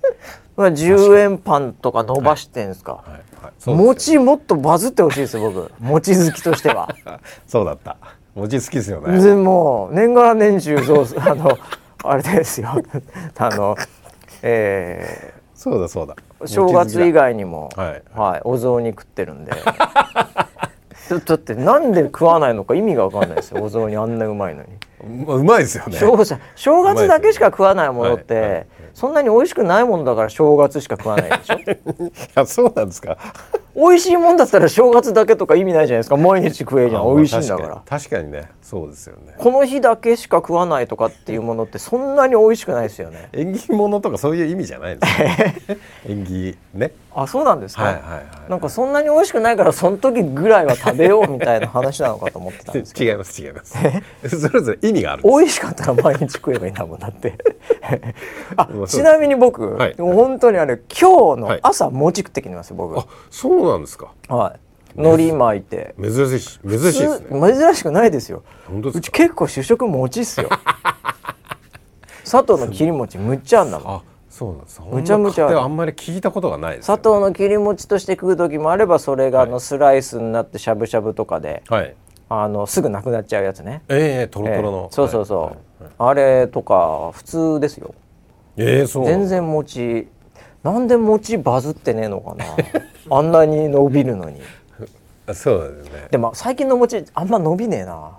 [0.57, 5.71] 10円パンとか伸ばしてんですか、はいはいはい、餅もっとバズってほしいですよ僕。
[5.79, 6.93] 餅好きとしては。
[7.47, 7.97] そうだった。
[8.35, 9.21] 餅好きですよね。
[9.21, 11.57] でも年がら年中そうあの
[12.03, 12.69] あれですよ。
[13.37, 13.75] あの
[14.41, 16.15] えー、そうだそうだ。
[16.45, 19.51] 正月以外にも、はい、はい、お雑煮食ってるんで。
[19.51, 23.63] だ ってなんで食わないのか意味が分かんないですよ。
[23.63, 24.69] お雑煮あんなうまいのに。
[25.27, 25.97] うまいですよね。
[25.97, 26.15] 正
[26.55, 31.55] 正月だけしか食わないものって、そんなに美味しくないものだから正月しか食わないでしょ？
[31.59, 33.17] いやそうなんですか。
[33.75, 36.17] 美味しいもんだったら正月だけとか意味ないじゃないですか。
[36.17, 37.15] 毎日食えじゃん。
[37.15, 37.81] 美味しいんだから。
[37.87, 38.49] 確かにね。
[38.61, 39.35] そうですよね。
[39.37, 43.29] この日だけしか食わないとかっていうものってそんなに美味しくないですよね。
[43.31, 45.55] 縁起物とかそういう意味じゃないですね。
[46.09, 53.11] 縁起ねあそうなんですか、はいはいはい、なんかそんなに美味しくないからその時ぐらいは食べようみたいな話なのかと思ってたんですけど。
[53.11, 53.77] 違います違います。
[54.39, 57.37] それぞれ意味がある美味しかったら毎日食えばいいんだもんだって。
[58.55, 62.97] あちなみに僕、はい、本当にあれ今日の朝餅食ってきます僕。
[62.97, 64.13] あそうなんですか。
[64.29, 64.59] はい。
[64.95, 65.95] 海苔巻いて。
[66.01, 67.53] 珍しい珍しいですね。
[67.53, 68.43] 珍しくないですよ。
[68.71, 70.49] うち結構主食餅っすよ。
[72.29, 74.01] 佐藤の切り餅むっちゃあんだもん
[74.39, 74.81] そうなんです。
[74.89, 75.61] むちゃむちゃ。
[75.61, 81.93] あんまり聞いたことがないです、ね、佐藤の切り餅として食う時もあればそれがあのスライスになってしゃぶしゃぶとかで、はい、
[82.29, 83.81] あのすぐなくなっちゃうやつね。
[83.89, 85.51] ええー、トロトロの、えー、そうそうそう、はい。
[85.83, 87.93] はい、あれとか普通ですよ。
[88.55, 89.05] ええー、そう。
[89.05, 90.07] 全然餅
[90.63, 92.45] なんで餅バズってねえのかな。
[93.17, 94.39] あんなに伸びるのに。
[95.33, 96.07] そうですね。
[96.11, 98.11] でも最近の餅あんま伸びねえな。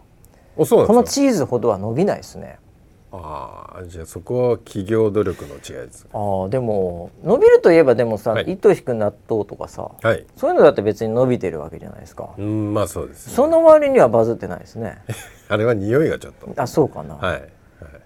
[0.58, 2.58] おそうこのチーズほどは伸びないですね
[3.12, 12.30] ああじゃあそこは企業努力の違いです、ね、ああでも伸びるといえばでもさ、はい、糸引く納豆とかさ、はい、そういうのだって別に伸びてるわけじゃないですか。
[12.38, 14.98] うんまあそうです、ね、その割にはバズってないですね。
[15.48, 16.48] あれは匂いがちょっと。
[16.56, 17.16] あそうかな。
[17.16, 17.42] はい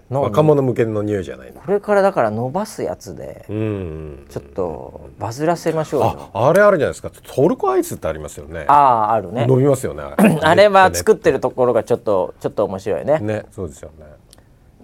[0.09, 6.29] 若者向けの匂いじゃないこれからだから伸ばすやつでちょっとバズらせましょうよ。
[6.33, 7.09] ああれあるじゃないですか。
[7.09, 8.65] トルコアイスってありますよね。
[8.67, 9.47] あああるね。
[9.47, 10.03] 伸びますよね。
[10.43, 13.19] あれは作ってるところがちょっとちょっと面白いね。
[13.19, 14.05] ねそうですよね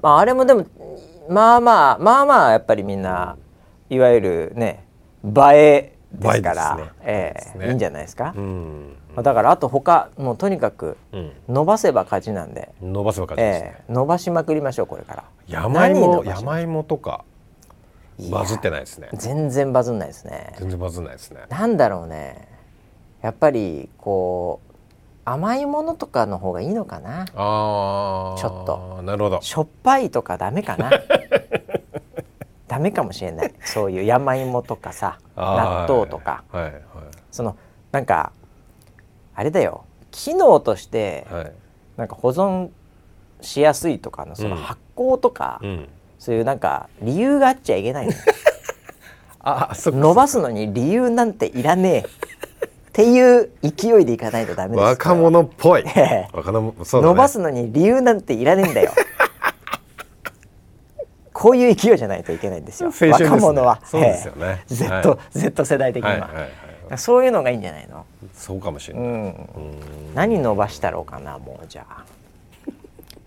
[0.02, 0.66] まああれもでも
[1.30, 3.38] まあまあまあまあやっぱりみんな
[3.89, 4.86] いわゆるね
[5.24, 6.84] 映えですから、ね。
[7.04, 8.34] ええーね、いいんじゃないですか？
[8.36, 8.97] うん。
[9.16, 10.97] だからあと他もうとにかく
[11.47, 15.24] 伸ばせば勝ちなんで、うん、伸ばせば勝ちです、ね、えー、伸ばしまくりましょうこれから。
[15.47, 17.24] 山芋山芋とか
[18.30, 19.10] バズってないですね。
[19.14, 20.54] 全然バズんないですね。
[20.60, 21.41] 全然バズんないですね。
[21.49, 22.47] なんだろうね。
[23.22, 24.71] やっぱりこう
[25.24, 27.26] 甘いものとかの方がいいのかな？
[27.36, 29.02] あちょっと。
[29.04, 29.42] なるほど。
[29.42, 30.92] しょっぱいとかダメかな？
[32.68, 33.54] ダメかもしれない。
[33.66, 36.74] そういう山芋とかさ納豆とか、はいはい、
[37.32, 37.56] その
[37.92, 38.32] なんか
[39.36, 39.86] あれだよ。
[40.12, 41.52] 機能として、はい、
[41.98, 42.70] なんか保存
[43.42, 48.14] しやすいとかのその発酵とか、うん、そういうなんか理由があっちゃいけないの
[49.40, 52.06] あ伸ばすのに理由なんていらねえ
[52.92, 54.84] っていう勢いでいかないとダメです。
[54.84, 55.84] 若者っぽい、
[56.34, 58.92] 若者そう、ね、伸ばすのに理由なんていらねえんだよ。
[61.32, 63.80] こういう勢いじゃないといけないんですよ、ね、若者は。
[63.86, 66.32] そうですよね、Z,、はい、Z 世代的には,、はいはい
[66.89, 68.06] はい、そういうのがいいんじゃないの？
[68.34, 69.34] そうかもしれない、うん、
[70.14, 72.04] 何伸ばしたろうかなもうじゃあ。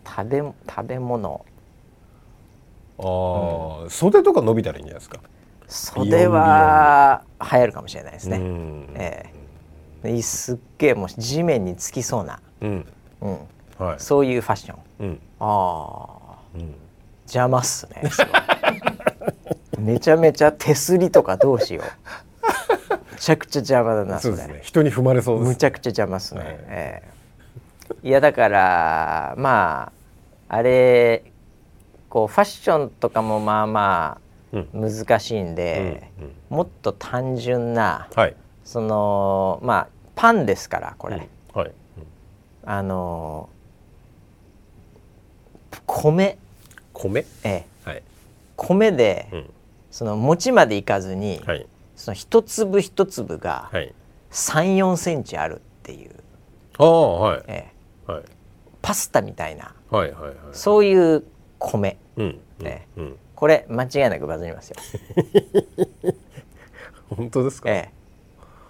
[0.06, 0.54] 食べ食
[0.86, 1.42] べ物。
[2.98, 5.18] ああ、うん、袖とか伸びたらいいんじゃないですか？
[5.66, 8.38] 袖は流行るかもしれないですね、
[8.96, 9.33] ええ、
[10.22, 12.86] すっげえもう地面につきそうな、うん。
[13.20, 13.38] うん。
[13.78, 16.74] はい、そういうファッション、うん、ああ、うん、
[17.24, 18.02] 邪魔っすね
[19.78, 21.84] めちゃめちゃ手すりとかどうしよう。
[23.14, 27.02] むちゃくちゃ邪魔だなそれ、ね、人に踏まれそうむちゃくちゃ邪魔っすね、はい、え
[28.02, 29.92] え、いやだからま
[30.48, 31.24] ああれ
[32.08, 34.18] こうファッションとかもまあま
[34.52, 41.60] あ難しいんで、うんうんうん、もっと単純な、はい、そのまあパンですからこれ、うん。
[41.60, 41.72] はい、
[42.64, 43.48] あの
[45.86, 46.38] 米。
[46.92, 47.26] 米？
[47.42, 47.48] え
[47.84, 48.02] え、はい、
[48.56, 49.50] 米で、うん、
[49.90, 53.70] その餅までいかずに、はい、その一粒一粒が
[54.30, 56.12] 三四センチあるっていう。
[56.78, 57.72] ああはい、え
[58.08, 58.12] え。
[58.12, 58.24] はい、
[58.82, 61.24] パスタみたいな、はいはいはい、そういう
[61.58, 62.40] 米、うん。
[62.60, 64.76] ね、うん、これ間違いなくバズりますよ。
[67.10, 67.92] 本当ですか、ええ、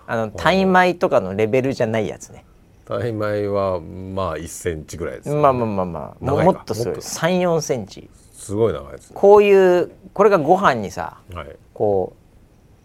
[0.06, 2.44] あのタイ米とかのレベルじゃないやつね。
[2.84, 6.44] タイ米はまあ1センチぐらいです、ね、まあまあまあまあ。
[6.44, 6.94] もっとすごい。
[6.96, 8.08] 34センチ。
[8.32, 12.14] すごい長いです、ね、こういうこれがご飯にさ、はい、こ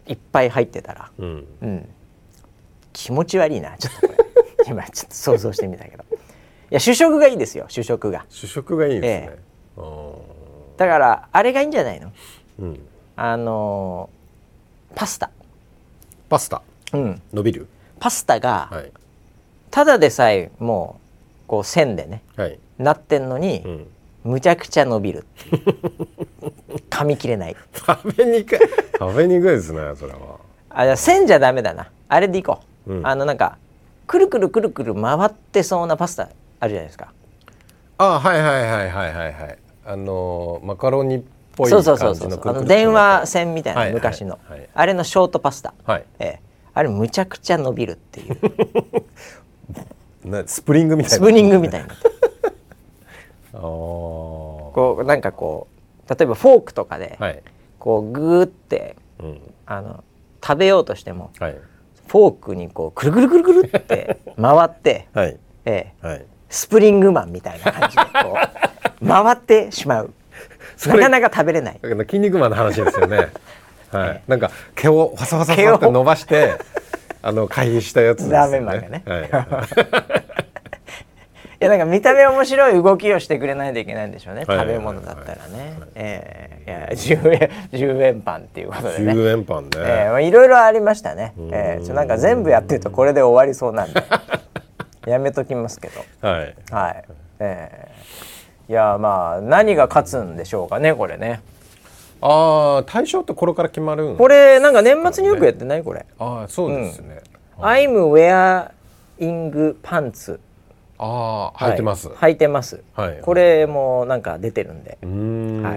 [0.08, 1.88] ういっぱい入ってたら、うん、うん、
[2.94, 3.76] 気持ち悪いな。
[3.76, 4.18] ちょっとこれ。
[4.66, 6.02] 今ちょっと想像してみたけど。
[6.02, 7.66] いや主食がいいですよ。
[7.68, 8.24] 主食が。
[8.28, 9.38] 主食がいいですね、
[9.76, 9.82] ええ、
[10.76, 12.12] だからあれがいいんじゃないの、
[12.60, 12.80] うん、
[13.16, 15.30] あのー、パスタ。
[16.28, 16.62] パスタ、
[16.92, 17.66] うん、伸びる？
[17.98, 18.92] パスタが、はい、
[19.70, 21.00] ただでさえも
[21.44, 23.86] うこう線でね、はい、なってんのに、うん。
[24.22, 25.24] むちゃくちゃ伸びる。
[26.90, 27.56] 噛み切れない。
[27.72, 28.58] 食べにくい。
[28.98, 30.18] 食べにくいですねそれは。
[30.68, 31.90] あじゃ線じゃダメだな。
[32.08, 33.56] あれでいこう、うん、あのなんか
[34.06, 36.28] くるくるくるくる回ってそうなパスタ
[36.60, 37.12] あるじゃないですか。
[37.96, 39.58] あはいはいはいはいはいはい。
[39.86, 41.22] あのマカロニっ
[41.56, 46.04] ぽい感じのそうそうそうあの電話線みたいな、昔の、はいはい、あれのショートパスタ、はい。
[46.18, 46.40] ええ、
[46.80, 48.38] あれむちゃくちゃ伸びるっていう。
[50.48, 51.16] スプリングみたいな。
[51.16, 51.88] スプリングみたいな。
[53.60, 55.68] こうなんかこ
[56.08, 57.42] う例えばフォークとかで、はい、
[57.78, 60.04] こうグーって、うん、あの
[60.42, 61.58] 食べようとしても、はい、
[62.06, 65.36] フォークにこうくるくるくるくるって 回って、はい。
[65.66, 68.38] ええはい、スプリングマンみたいな感じでこ
[69.02, 70.14] う回ってしまう。
[70.86, 71.80] なかなか食べれない。
[72.06, 73.28] 筋肉マンの話ですよね、
[73.90, 76.54] はい、なんか毛をファサファサって伸ばして
[77.22, 78.36] あの回避したやつですよね。
[78.36, 79.30] ラーメンマンがね、はい。
[81.60, 89.12] やなんか見た目面白い動きをしてくれないといけないんでしょうね、食べ物だったらね、えー、いや10円10円パンっていうことでね。
[89.12, 94.02] 10円パンね、えー、いろいろありましたね、えー、ちょなんか全部やってるとこれで終わりそうなんで。
[95.06, 96.28] やめときますけど。
[96.28, 96.54] はい。
[96.70, 97.04] はい。
[97.40, 101.40] えー、いやまあ何が勝つんでしょうかねこれね
[102.20, 105.82] ああ対象ってこれから決まるん、これなんか年末によくやってない？
[105.82, 106.04] これ。
[106.18, 107.22] ああそうですね、
[107.58, 108.70] うん、I'm
[109.18, 110.38] wearing pants
[110.98, 114.98] ああ履いてます、履いてます、はい、これもなんか出てるんで。
[115.02, 115.62] うん。
[115.62, 115.72] は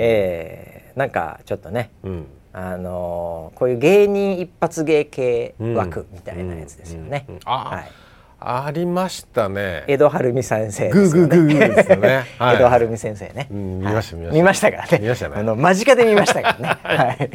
[0.00, 7.90] えー、なんかちょっとね、うん、あのー、こういう芸人一発芸系枠みたいなやつですよね、はい
[8.40, 9.84] ありましたね。
[9.88, 12.24] 江戸晴美先生、ね、グーグーグーグーですよね。
[12.38, 13.78] はい、江戸晴美先生ね、うん。
[13.80, 14.36] 見ました、見ました。
[14.36, 14.98] 見ましたからね。
[15.00, 15.34] 見ましたね。
[15.36, 16.78] あの間近で見ましたからね。
[16.82, 17.30] はい。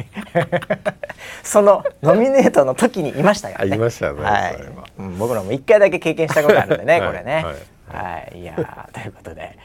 [1.44, 3.76] そのノミネートの時にいましたからね。
[3.76, 4.22] いましたね。
[4.22, 4.56] はい。
[4.98, 7.44] うん、僕らも一回だけ経験したことあるんでね、これね。
[7.44, 7.54] はい
[7.88, 8.54] はい、いや
[8.92, 9.58] ということで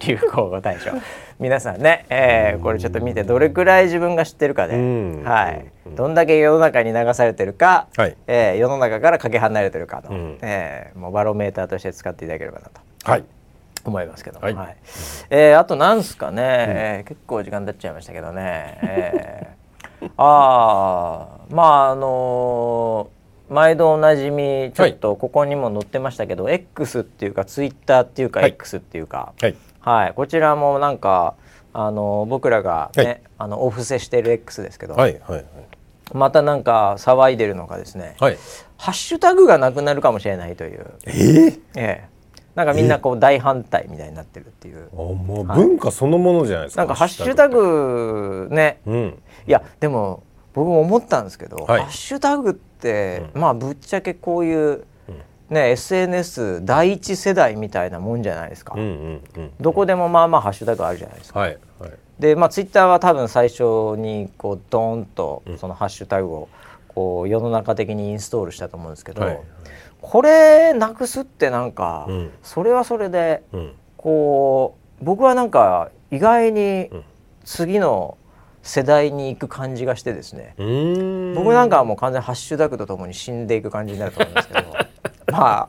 [0.00, 0.90] 流行語大賞。
[1.38, 4.74] 皆さんね、えー、これちょっと見てどれくらい自分が知ってるかで、
[5.24, 12.80] はい、どんだけ世の中に流されてるか、はい、えー、世の中からかけ離れてるかの、うん、えー、もうバロメーターとして使っていただければなと。
[13.04, 13.24] はい。
[13.86, 14.76] 思いますけどはい、はい、
[15.28, 23.23] えー、あとなんすかね、うん、えー、結構時間経っちゃいましたけどね、えー、 ああまああのー
[23.54, 31.34] 毎度おなじみちょっとここにも載ってましたけど、はい、X っていうかツイッターっていうか X っていうか、はい、はい、こちらもなんか
[31.72, 35.44] あの僕らがね、はい、あのお布施してる X ですけど、はいはいはい、
[36.12, 38.38] またなんか騒いでるのがですね、はい、
[38.76, 40.86] ハッシュタグがなくなるかもしれないという。
[41.06, 42.14] えー、ええ。
[42.54, 44.88] なんかみんなこう大反対みたいになってるっていう。
[44.92, 46.82] あもう文化そのものじゃないですか。
[46.82, 50.22] なんかハッシュタグね、うん、いやでも
[50.54, 52.73] 僕も思ったんですけど、はい、ハッシュタグって、うん、
[53.34, 54.84] まあぶっちゃけこういう
[55.50, 58.74] ね、SNS 第一世代みたいなもんじゃないですか、
[59.60, 63.62] どこでもまあまあハッシュタグあるじゃないですか、はいはい、でまあツイッターは多分最初
[63.96, 66.48] にこうドーンとそのハッシュタグを
[66.88, 69.44] こう世の中的にインストールしたと思うんですけど、はいはい、
[70.00, 76.88] これなくすってなんか、うん、それはそれで、うん、こう僕はなんか意外に
[77.44, 78.16] 次の
[78.64, 80.54] 世代に行く感じがしてですね。
[81.36, 84.74] 僕なんかはもう完全ハッシュタグとともに死んでいく感じになると思うんですけど。
[85.30, 85.68] まあ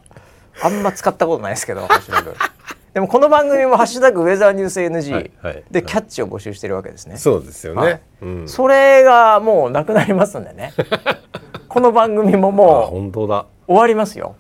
[0.64, 2.34] あんま使ったことないですけどハッシュタグ。
[2.94, 5.32] でもこの番組も「ハッシュタグウェザーニュース NG」
[5.70, 8.02] でキャッチを募集してるわけですね、そうですよね、はい。
[8.22, 10.74] うん、それがもうなくなりますんでね。
[11.68, 13.46] この番組ももう本当だ。
[13.68, 14.36] 終わりますよ。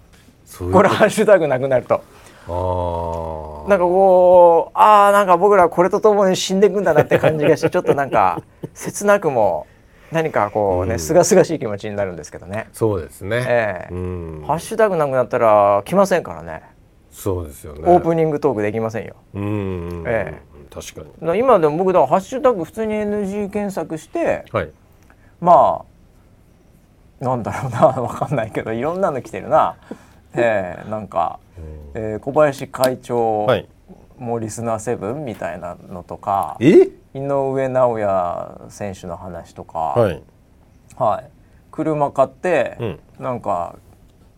[0.71, 2.01] これハッシュタグなくなると。
[2.47, 8.41] あなんかこうああなんか僕らこれとともに死んでいくんだなって感じがしてちょっとなんか
[8.73, 9.67] 切なくも
[10.11, 12.69] 何かこうね、すがすがしい気持ちになるんですけどね。
[12.73, 13.43] そうですね。
[13.47, 16.61] ええー、ハッシュタグなくなったら来ませんからね。
[17.11, 17.81] そうですよね。
[17.85, 19.15] オープニングトークできませんよ。
[19.33, 20.03] うん。
[20.05, 21.39] ええー、確かに。
[21.39, 24.69] 今でも僕だハッシュタグ普通に NG 検索して、はい、
[25.41, 25.81] ま
[27.21, 29.75] あなんだろうなわかんないけどいろんなの来てるな。
[30.37, 31.39] ええー、なんか、
[31.93, 33.45] えー、小林会長。
[33.45, 33.67] はい。
[34.17, 40.21] もうリスナーセブンみたいなのとか井上尚弥選手の話とか、はい、
[40.97, 41.29] はい、
[41.71, 43.75] 車買って、うん、なんか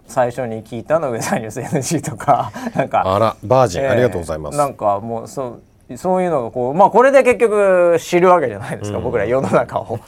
[0.07, 4.57] 最初に聞いたのウェザーニュース NG とか なんかあらバージン、えー、ありがとうございます。
[4.57, 9.99] なんかもうそうそういうのがこうまあこれで結局知るわけじゃないですか、うん、僕ら世の中を。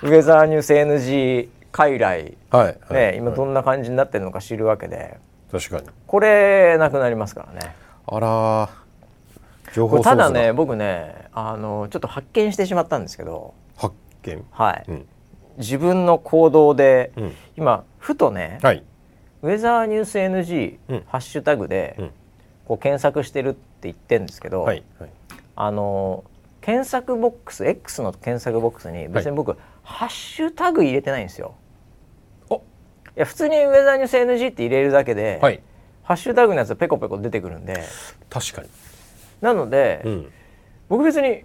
[0.00, 1.48] ウェザーニュース NG
[1.78, 5.16] 傀来、はい、ね、今どんな感じになってるのか知るわけで。
[5.52, 5.86] 確かに。
[6.08, 7.76] これなくなりますからね。
[8.04, 8.68] あら
[9.72, 13.54] 情報ただね僕ねあのちょっと発見してしまったんですけど。
[13.76, 14.44] 発見。
[14.50, 15.06] はい、うん、
[15.58, 18.82] 自分の行動で、うん、今ふとね、はい、
[19.42, 22.10] ウェザーニュース NG、うん、ハッシュタグで、
[22.66, 25.10] こう検索してるって言ってるんですけど、はいはい、
[25.54, 26.24] あの
[26.60, 31.54] 検索ボックス X の検索ボックスに別に僕、はい、ハッシュタグ入れてないんですよ。
[33.18, 35.60] いや普通にウェザーニュース NG って入れるだけで、はい、
[36.04, 37.82] ハッシュタグのやつペコペコ出てくるんで。
[38.30, 38.68] 確かに。
[39.40, 40.32] なので、うん、
[40.88, 41.42] 僕別に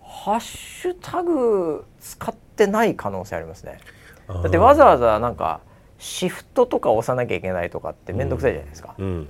[0.00, 3.80] ハッシュタグ使ってない可能性ありますね。
[4.28, 5.60] だってわざわざなんか
[5.98, 9.28] シフトとか押さなきゃいけないとかって面倒くさいじゃないですか、うんうん、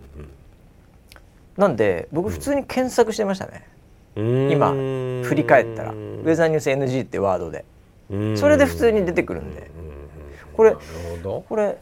[1.56, 3.66] なんで僕普通に検索してましたね、
[4.14, 7.64] 今振り返ったら「ウェザーニュース NG」ってワードで。
[8.36, 9.70] それで普通に出てくるんで
[10.56, 10.76] これ
[11.22, 11.78] これ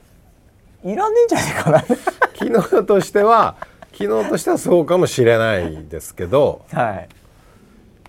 [0.85, 1.85] いらねえんじゃないかな。
[2.35, 3.57] 機能としては
[3.93, 7.09] 機能としてはそうかもしれないですけど、はい、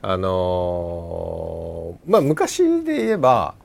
[0.01, 3.55] あのー、まあ昔で言えば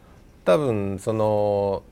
[0.44, 1.82] 多分その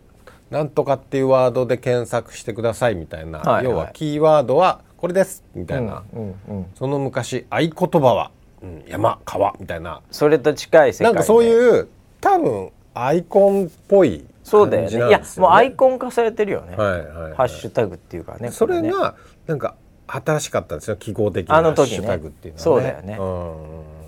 [0.51, 8.31] なんとかっていうワードで検索してくださいみたいな、はいはい、要はキーワードはこれですみたいな、うんうんうん、その昔合言葉は、
[8.63, 10.01] うん、山川みたいな。
[10.11, 11.89] それと近い世界なんかそういう
[12.21, 18.53] 多分アイコンっぽいそうだよね、ね、いやもうアイコン化されてるよね、はいはいはい、ハッシュタグっていうかね。
[18.53, 19.17] それが
[19.47, 19.75] なんか
[20.07, 23.19] 新しかったんですよ記号的なハッシュタグっていうのは、ね、そうだよね、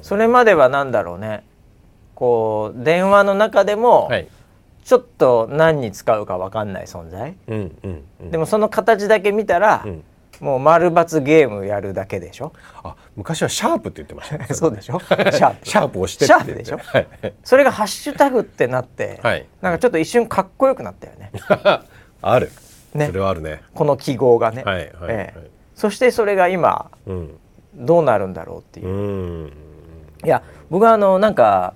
[0.03, 1.43] それまでは何だろうね。
[2.15, 4.29] こう電話の中でも、はい、
[4.85, 10.05] ちょっと何に使うか分かんない存在、うんうんうん、でもその形だけ見たら、うん、
[10.41, 12.53] もう丸×ゲームやるだけでしょ？
[12.83, 14.39] あ昔はシャープって言ってました。
[14.39, 15.01] ね そうでしょ？
[15.01, 15.67] シャープ。
[15.67, 17.07] シャープをしてシャープでしょ、はい、
[17.43, 21.33] それがハッシュタグってなって、はい、なんかちょっと一瞬かっこよくなったよね。
[22.23, 22.51] ある、
[22.95, 23.63] ね、それはあるね。
[23.75, 25.51] この記号がね、はいはい、ええ。
[25.75, 27.39] そしてそれが今、うん、
[27.75, 28.89] どうなるんだろうっていう。
[28.89, 29.53] うん。
[30.25, 31.75] いや僕はあのなんか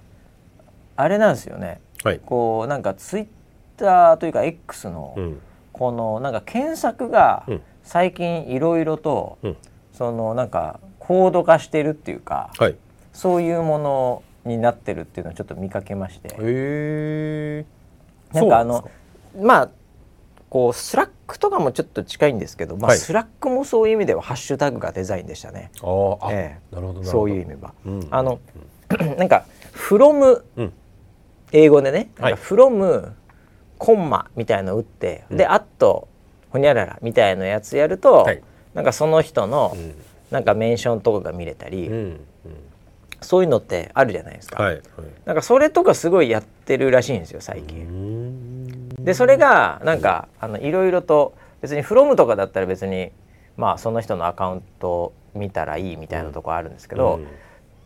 [0.97, 3.27] あれなんですよね、はい、こうなんかツイッ
[3.77, 5.41] ターというか X の、うん、
[5.73, 7.45] このなんか検索が
[7.85, 9.57] 最近いろいろと、うん、
[9.93, 12.77] そのなんか高度化してるっていうか、はい、
[13.13, 16.35] そういうものになってるっていうのをちょっと見かけまして。
[16.39, 17.65] へ
[18.33, 18.89] なんかあの
[19.41, 19.71] まあ
[20.49, 25.71] こうスラックとかもちょっと近いんですけど、まあ、スラックもそういう意味ではハッシュタグがデザインでしたね。
[25.81, 27.73] ああ、ええ、なるほどそういう意味は。
[27.87, 28.41] うん、あの、
[29.01, 30.73] うん、なんか「from、うん、
[31.53, 33.13] 英語でね「はい、from
[33.79, 36.09] コンマ」みたいのを打って、で「あっと
[36.51, 38.43] ほにゃらら」みたいなやつやると、はい、
[38.75, 39.77] なんかその人の、
[40.31, 41.91] なんかメンションとかが見れたり、
[43.21, 44.83] そういうのってあるじゃないですか、はいはい、
[45.25, 48.89] なんかそれとかすごいやってるらしいんですよ最近。
[48.99, 53.13] でそれがなんかあのいろいろと別にフロムとかだったら別に
[53.57, 57.21] まあその人のアカウント見たらいいみたいなとこあるんですけど、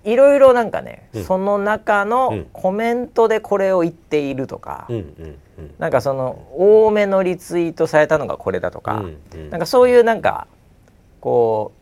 [0.05, 5.38] いろいろなんかね、うん、その中のコメントでこれを言っているとか、うん、
[5.78, 9.02] なんかその多めのリツイートされたのがこれだとか、
[9.32, 10.46] うん、なんかそういうなんか
[11.20, 11.72] こ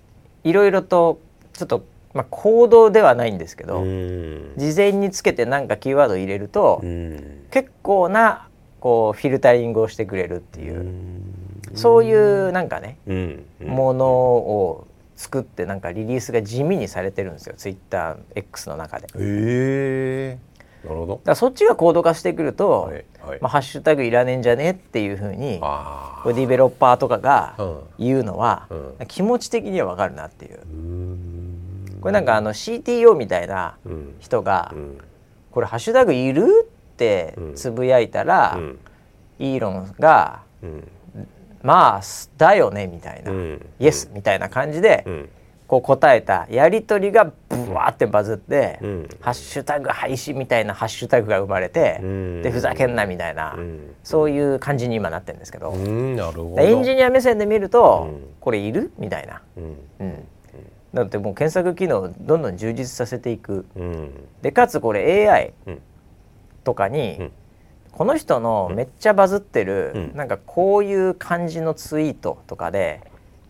[0.45, 1.21] ういろいろと
[1.53, 3.83] ちょっと、まあ、行動ではないんですけど、
[4.57, 6.81] 事前につけてなんかキーワード入れると、
[7.51, 8.49] 結構な
[8.81, 10.93] こうフィルタリングをしてくれるっていう、
[11.75, 12.99] そういうなんかね、
[13.61, 14.87] ものを
[15.23, 19.07] 作ってなんかリリースが地味にされてるんですよツイッター X の中で。
[19.19, 20.39] へ
[20.85, 21.21] なるほど。
[21.23, 27.55] だそっちが高度化してくると、はいはい、まあ、ハッシュタグいらねえんじゃねっていうふうにディベロッパーとかが
[28.01, 30.59] 言うのは、うん、気持ち的にはわかるなっていう。
[32.01, 33.77] これなんかあの CTO みたいな
[34.19, 34.99] 人が、うん、
[35.53, 38.59] これハッシュタグいるってつぶやいたら、
[39.39, 40.43] イーロンが、
[41.63, 42.01] まあ
[42.39, 43.33] だよねみたいな、
[43.79, 45.05] イエスみたいな感じで、
[45.67, 48.79] こう答えたやり取りがブワーってバズって、
[49.21, 52.01] ハッシュタグ廃止みたいなハッシュタグが生まれて、
[52.43, 53.57] でふざけんなみたいな、
[54.03, 55.73] そういう感じに今なってるんですけど,、
[56.59, 58.11] エンジニア目線で見ると、
[58.41, 59.41] これいるみたいな。
[60.01, 60.29] うん。
[60.93, 63.65] だってもう検索機能どんどん充実させていく、
[64.43, 65.55] でかつこれ AI
[66.65, 67.31] とかに、
[67.93, 73.01] この人のめっちゃバズってる、うん、なんかこういう感じのツイートとかで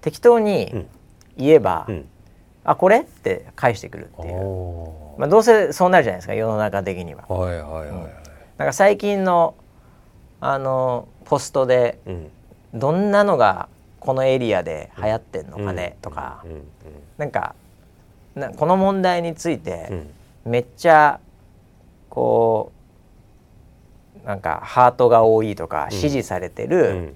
[0.00, 0.86] 適当に
[1.36, 2.08] 言えば、うん、
[2.64, 3.00] あこれ？
[3.00, 7.24] って返してくるっていう、まあ、どうせそうなるじゃないですか世の中的には。
[7.28, 9.54] はいはいはい、うん、なんか最近の
[10.40, 12.00] あのポストで、
[12.74, 13.68] どんなのが
[14.00, 16.62] このエリアで流行ってんのかね、とか、うん、
[17.16, 17.54] なんか
[18.34, 20.04] なこの問題について
[20.44, 21.20] めっちゃ
[22.10, 22.81] こう
[24.24, 27.14] なんかハートが多いとか支持されてる、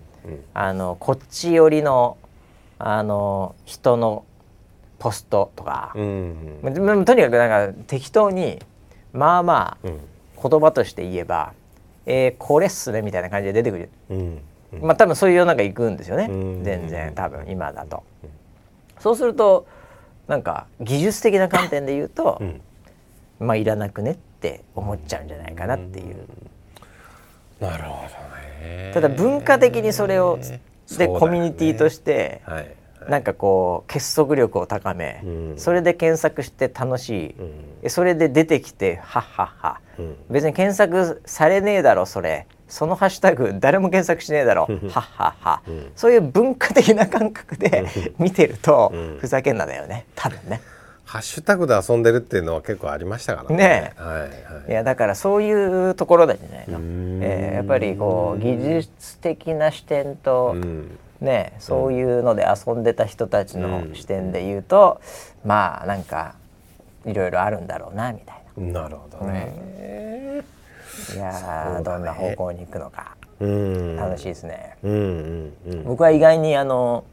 [0.54, 2.16] あのこっち寄りの
[2.78, 4.24] あの人の
[4.98, 6.60] ポストとか、うん。
[6.62, 8.58] うん、とにかくなんか適当に
[9.12, 9.88] まあまあ
[10.42, 11.52] 言葉として言えば
[12.06, 14.40] 「えー、これっすね」みたいな感じで出てくる、うん。
[14.72, 16.28] うん、まあ多分そういう世の中行くんですよね、
[16.62, 18.02] 全然多分今だと。
[18.98, 19.66] そうすると
[20.26, 22.42] なんか技術的な観点で言うと、
[23.38, 26.16] まあいらなくねって思っちゃうんじゃないかなっていう。
[27.60, 28.08] なるほど
[28.64, 28.90] ね。
[28.92, 30.38] ただ文化的にそれを
[30.98, 32.76] で、コミュニティとして、はい、
[33.08, 37.34] なんかこう結束力を高め、うん、それで検索して楽しい、
[37.82, 42.46] うん、それで出てきてはっはっは、うん、別に検索されねえだろそれ。
[42.68, 44.62] そのハッシュタグ誰も検索しねえだろ。
[44.62, 45.62] はっはっは、
[45.94, 47.84] そういう文化的な感覚で
[48.18, 50.04] 見てると、ふざけんなだよね。
[50.16, 50.60] 多分ね。
[51.06, 53.56] ハッシュタグで遊んでるっていうのは結構ありましたからね。
[53.56, 56.80] ねはいはい、いやだからそういうところだじゃないの。
[57.22, 65.00] えー、やっぱりこう技術的な視点と、うん、ねそういうので遊んでた人たちの視点で言うと、
[65.44, 66.34] うん、まあなんか
[67.04, 68.82] いろいろあるんだろうなみたいな。
[68.82, 69.54] なるほどね。
[71.12, 74.76] うん、いや、ね、どんな方向に行くのか楽しいですね。
[74.82, 77.04] うんうんうん、僕は意外にあの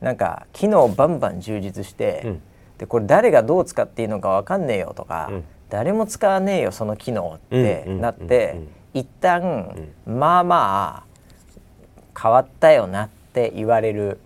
[0.00, 2.22] なんか機能バンバン充実して。
[2.24, 2.42] うん
[2.78, 14.18] でこれ誰がどう使っていいのか分かんねえよとか、うん、誰も使わねえよその機能ってなって、うんうん、一旦、まあまあ変わったよなって言われる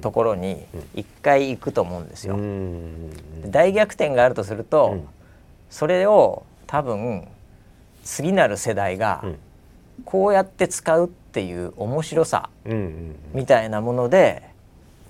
[0.00, 2.38] ところに一回行くと思うんですよ。
[3.50, 5.04] 大逆転があるとすると、
[5.68, 7.28] それを多分
[8.02, 9.24] 次なる世代が
[10.04, 12.48] こうやって使うっていう面白さ
[13.34, 14.42] みたいなもので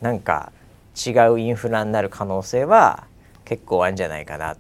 [0.01, 0.53] なんか
[0.95, 3.05] 違うインフラになる可能性は
[3.45, 4.57] 結構あるんじゃないかな。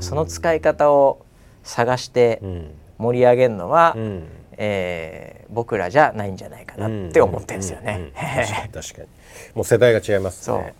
[0.00, 1.24] その使い方を
[1.62, 2.40] 探して
[2.98, 4.24] 盛り上げるのは、うん、
[4.56, 8.12] えー、僕らじゃないんじゃないかなって思ってるんですよね。
[8.72, 9.08] 確かに
[9.54, 10.74] もう世代が違いますね。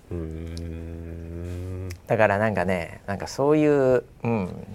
[2.06, 4.66] だからなんかねなんかそういう、うん、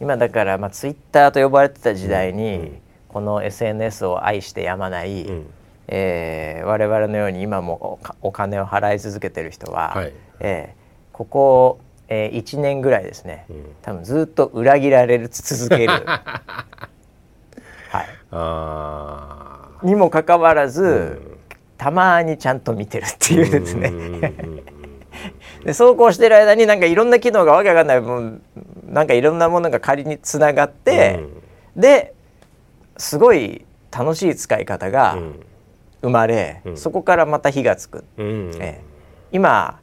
[0.00, 2.78] 今だからまあツイッターと呼ばれてた時代に、うん、
[3.08, 5.46] この SNS を愛してやまない、うん
[5.88, 15.92] えー、我々のように今もお金を払い続けてる人は、はい、えー、ここ、えー、1年ぐらいですね、うん、多分ずっと裏切られ続ける、
[17.90, 18.02] は
[19.82, 21.38] い、にもかかわらず、うん、
[21.78, 23.92] たまにちゃんと見てるっていうですね。
[25.64, 28.42] でそうこうしてる間になんかいろんな機能がわけわかんないもん
[28.84, 31.20] なんかいろんなものが仮につながって、
[31.74, 32.14] うん、で
[32.98, 35.40] すごい楽しい使い方が、うん
[36.02, 39.80] 生まれ、うん、そこからまた火がつく、うん、えー、今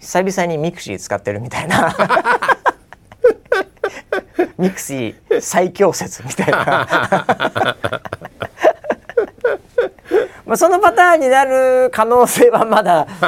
[0.00, 1.94] 久々にミクシー使ってるみたいな。
[4.56, 7.76] ミクシー最強説みたいな。
[10.46, 13.06] まあそのパターンになる可能性はまだ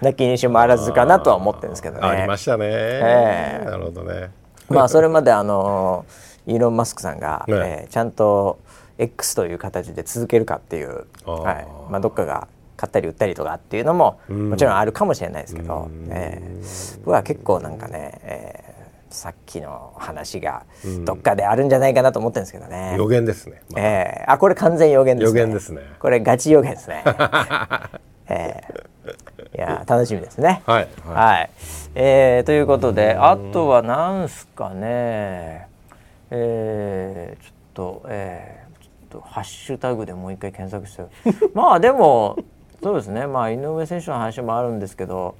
[0.00, 2.06] なきにしもあらずかなとは思ってるんですけどね。
[2.06, 4.30] ありましたね、えー、なるほどね。
[4.68, 6.04] まあそれまであの
[6.46, 7.84] イーロン・マスクさんが、ね。
[7.84, 8.58] えー、ちゃんと
[9.02, 11.52] X という形で続けるかっていう、は
[11.88, 20.64] いまあ、どっかが買ったり売ったりとかっていうのももちろんあるかもしれないですけど、えー、僕は結構なんかね、えー、さっきの話が
[21.04, 22.96] どっかであるんじゃないかなと思ってるんですけどね。
[22.98, 23.62] 予言ですね。
[23.70, 25.40] まあ、えー、あこれ完全予言ですね。
[25.40, 25.82] 予言ですね。
[26.00, 27.04] これガチ予言ですね。
[28.28, 30.62] えー、いや楽しみですね。
[30.66, 31.50] はい、はい、はい、
[31.94, 35.68] えー、ということであとはなんすかね、
[36.30, 38.61] えー、ちょっと、えー、
[39.12, 41.04] とハッシュタグでもう一回検索して。
[41.54, 42.36] まあでも
[42.82, 43.26] そうですね。
[43.26, 45.34] まあ井上選手の話もあるんですけど。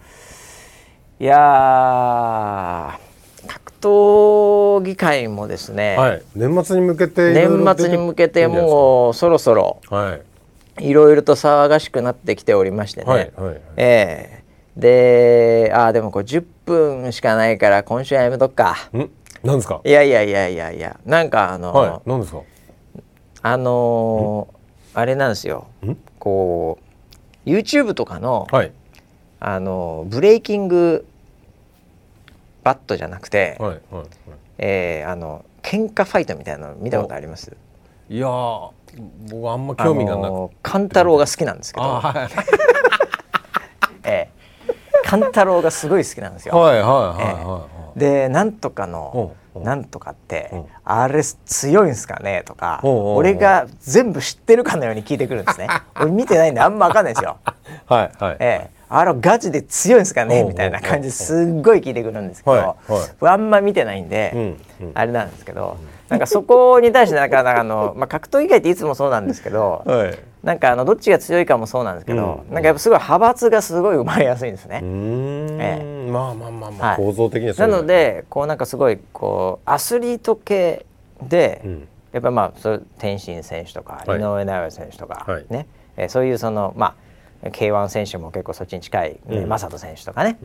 [1.20, 2.98] いや
[3.46, 10.18] 格闘技界もですね、はい、年末に向けて年末に向けてもうそろそろ、は
[10.80, 18.74] い、いろいろと騒がしくなってきておりましてね、はいはいはい、えー、でああでもこれ10分しかないから今週はやめとくか。
[18.92, 19.08] ん？
[19.44, 19.80] なんですか？
[19.84, 20.98] いやいやいやいやいや。
[21.04, 22.40] なんかあの、はい、なんですか？
[23.42, 25.66] あのー、あれなんですよ。
[26.18, 26.78] こ
[27.44, 28.72] う YouTube とかの、はい、
[29.40, 31.04] あのブレイキング
[32.62, 34.06] バットじゃなくて、はいはいはい、
[34.58, 37.56] えー、あの喧嘩ファイトみたいなの見たことあります？
[38.08, 40.56] いや僕あんま興味がなくて。
[40.62, 42.32] 勘太郎が好きなんですけど、はい、
[44.04, 46.56] えー、勘太郎がすごい好きなんですよ。
[46.56, 46.94] はいはいはい
[47.44, 50.50] はい、えー、でなんとかのなんとかって、
[50.84, 55.68] あれ強いんすかねとか、俺が全部知ってるかのように聞いてくるんですね。
[56.00, 57.38] 俺見てないんであんま分かんないですよ。
[57.86, 58.82] はいはい、ええ。
[58.94, 65.78] あれガチで強いんすかねみたいな感じですっごい聞いてくるんですけど、はいはい、あんま見てないんで、うんうん、あれなんですけど、
[66.10, 74.80] なんかそこに対してなんかあの、まあ、格闘技界っていつもそうなんですけど、はい、なんかあのどっちが強いかもそうなんですけど、うん、なんかやっぱすごい派閥がすごい生まれやすいんですね。
[74.82, 80.84] ええ、まあまあまあまあ、構造的になのでこうなんかすごいこうアスリート系
[81.22, 86.96] で、うん、やっぱまあそ天心選手とか、井上尚弥選手とか、はい、ね、えー、そういうそのま
[87.44, 90.38] あ K1 選手も結構そっちに近い、ね、正人選手とかね、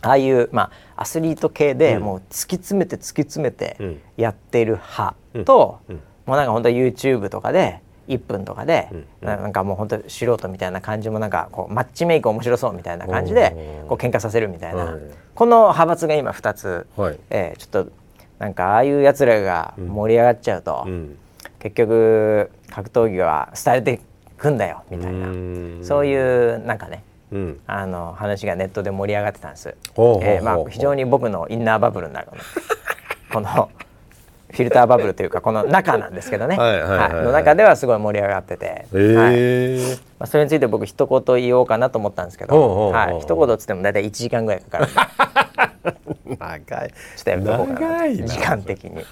[0.00, 3.76] ああいう、まあ、アスリート系でもう突き詰めて突き詰めて
[4.16, 5.80] やってる派と、
[6.26, 14.96] もうなんか本当 YouTube とかで1分とかで、うん、なんかもう本当素人みたいな感じもなんかこうマッチメイク面白そうみたいな感じでこう喧嘩させるみたいな、
[15.34, 17.92] この派閥が今2つ、はい、えー、ちょっと
[18.38, 21.16] なんかああいうやつらが盛り上がっちゃうと、うん、
[21.60, 24.00] 結局格闘技は廃れて
[24.36, 25.84] くんだよみたいな。
[25.84, 29.68] そういうなんかね、うん、あの話がネットで盛り上がってたんです。
[29.68, 32.28] えー、まあ非常に僕のインナーバブルになる
[33.32, 33.70] この
[34.52, 36.56] フィルターバブルというかこの中なんですけどね。
[36.56, 39.98] の中ではすごい盛り上がってて、えー、はい。
[40.18, 44.88] まあ、それについて僕一言言おうかなと思ったんですけど、はい、一言つっても大体1時間ぐらいかかる
[46.38, 46.90] 長い。
[47.16, 49.02] ちょっとやめとこうかな時間的に。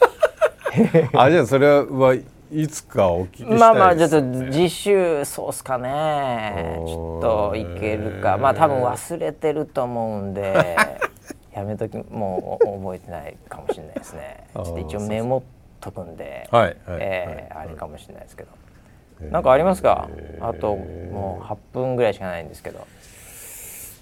[1.14, 2.14] あじゃあそれは
[2.53, 6.76] いつかお聞きしたい、ね、まあまあちょっと次週そうっすかね。
[6.86, 8.36] ちょっといけるか。
[8.36, 10.76] まあ多分忘れてると思うんで
[11.55, 14.46] やめときもう覚えてないかもしれないですね。
[14.55, 15.42] ちょっと一応メモっ
[15.80, 18.51] とくんで、はい、えーはい、あれかもしれないですけど、
[19.30, 20.09] なんかありますか？
[20.40, 22.86] あともう8分ぐらいしかないんですけど。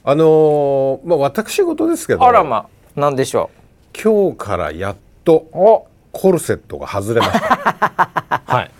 [0.04, 3.50] あのー、まあ私事ですけどあらまあ何でしょ
[3.94, 4.02] う？
[4.02, 8.42] 今日からやっとコルセットが外れました。
[8.46, 8.70] はい。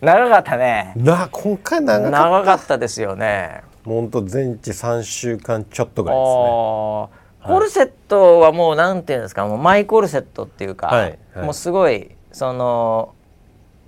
[0.00, 0.92] 長かったね。
[0.96, 2.18] な今回長かった。
[2.18, 3.62] 長かったですよね。
[3.84, 7.17] 本当全治3週間ちょっとぐらいですね
[7.48, 9.46] コルセットはもうなんていうんですか？
[9.46, 13.14] もうマイコルセットっていうか、はいはい、もうすごいその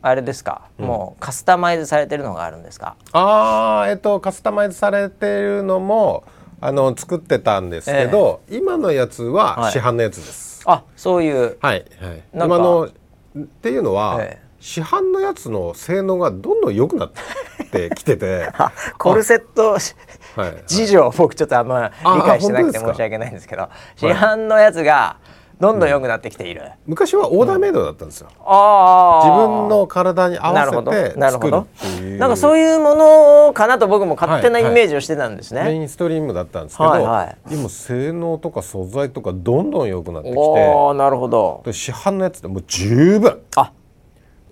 [0.02, 2.96] あれですか、うん、もうカスタマイズされてるのがあるんですか？
[3.12, 6.24] ああえっとカスタマイズされてるのも
[6.60, 11.58] あの作ってたんですけど、えー、今のやつは市販のやつです、はい、あそういう。
[11.60, 12.88] はい、はい、今の
[13.38, 17.10] っていうのは、えー市販のやつの性能がどんどん良くなっ
[17.72, 18.52] てきてて。
[18.98, 19.78] コルセット
[20.66, 25.16] 事情僕ちょっとあんま理解してなくて申し訳ないんですけど市販のやつが
[25.60, 32.18] どんどん良くなってきている、うん、昔はオーダーメイドだったんですよ、うん、あ自分の体に合わせて作るっていう。
[32.18, 36.96] なんかそういうものかなと僕も勝手なイメージをしてたんですね、メインストリームだったんですけど、
[37.50, 41.62] 今性能とか素材とかどんどん良くなってきてあなるほど。
[41.70, 43.42] 市販のやつでもう十分。
[43.56, 43.72] あ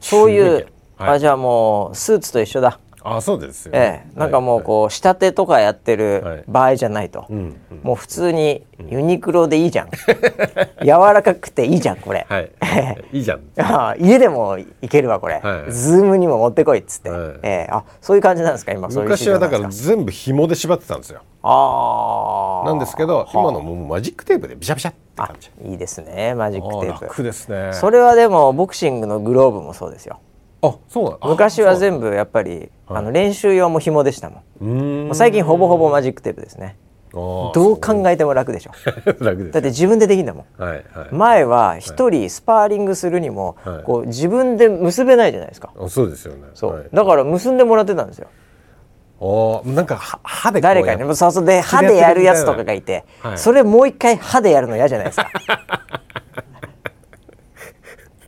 [0.01, 0.69] そういう、
[0.99, 9.91] はい、あじゃあもうスーツと一緒だあそうですよ、ね、ええ、なんかもうこう仕立てとかやってる場合じゃないと、はいうんうん、もう普通にユニクロでいいじゃん、
[10.83, 12.51] 柔らかくていいじゃんこれ、はい、
[13.19, 13.41] いいじゃん。
[13.99, 21.23] 家でもいけるわこれ、はい、ズームにも持ってこいっつって、はい、ええ、あそういう感じなんですか今昔はだから全部紐で縛ってたんですよ。
[21.43, 25.51] あなんですけど今のもうマジックテープでビシャビシャって感じ。
[25.65, 27.05] いいですねマジックテープ。
[27.07, 27.73] 楽ですね。
[27.73, 30.21] それはでもボクシングのグローブもそうですよ
[30.61, 35.07] あそう昔は全部やっぱり、あの練習用も紐でしたもん。
[35.07, 36.77] もう最近ほぼほぼマジックテープですね。
[37.13, 38.73] どう考えても楽でしょ。
[39.23, 45.73] だって自分でできんだもん、はいはい、前は一人スパーリングするにも、はい、こう自分で結べないじゃないですか。
[45.89, 46.49] そうですよね。
[46.55, 48.29] そう、だから結んでもらってたんですよ。
[49.21, 51.17] おなんか歯で誰かに。
[51.17, 51.45] そうそう。
[51.45, 55.31] で歯でやるやつとかがいて、はい、それもう一回歯でやるの嫌じゃないですか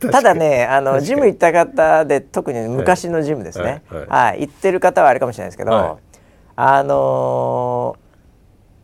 [0.09, 5.99] ただねあのジム行った方で特に昔のジムですね、はい、はいはい、行ってる方はあれかもしれないですけど、
[6.55, 7.97] あの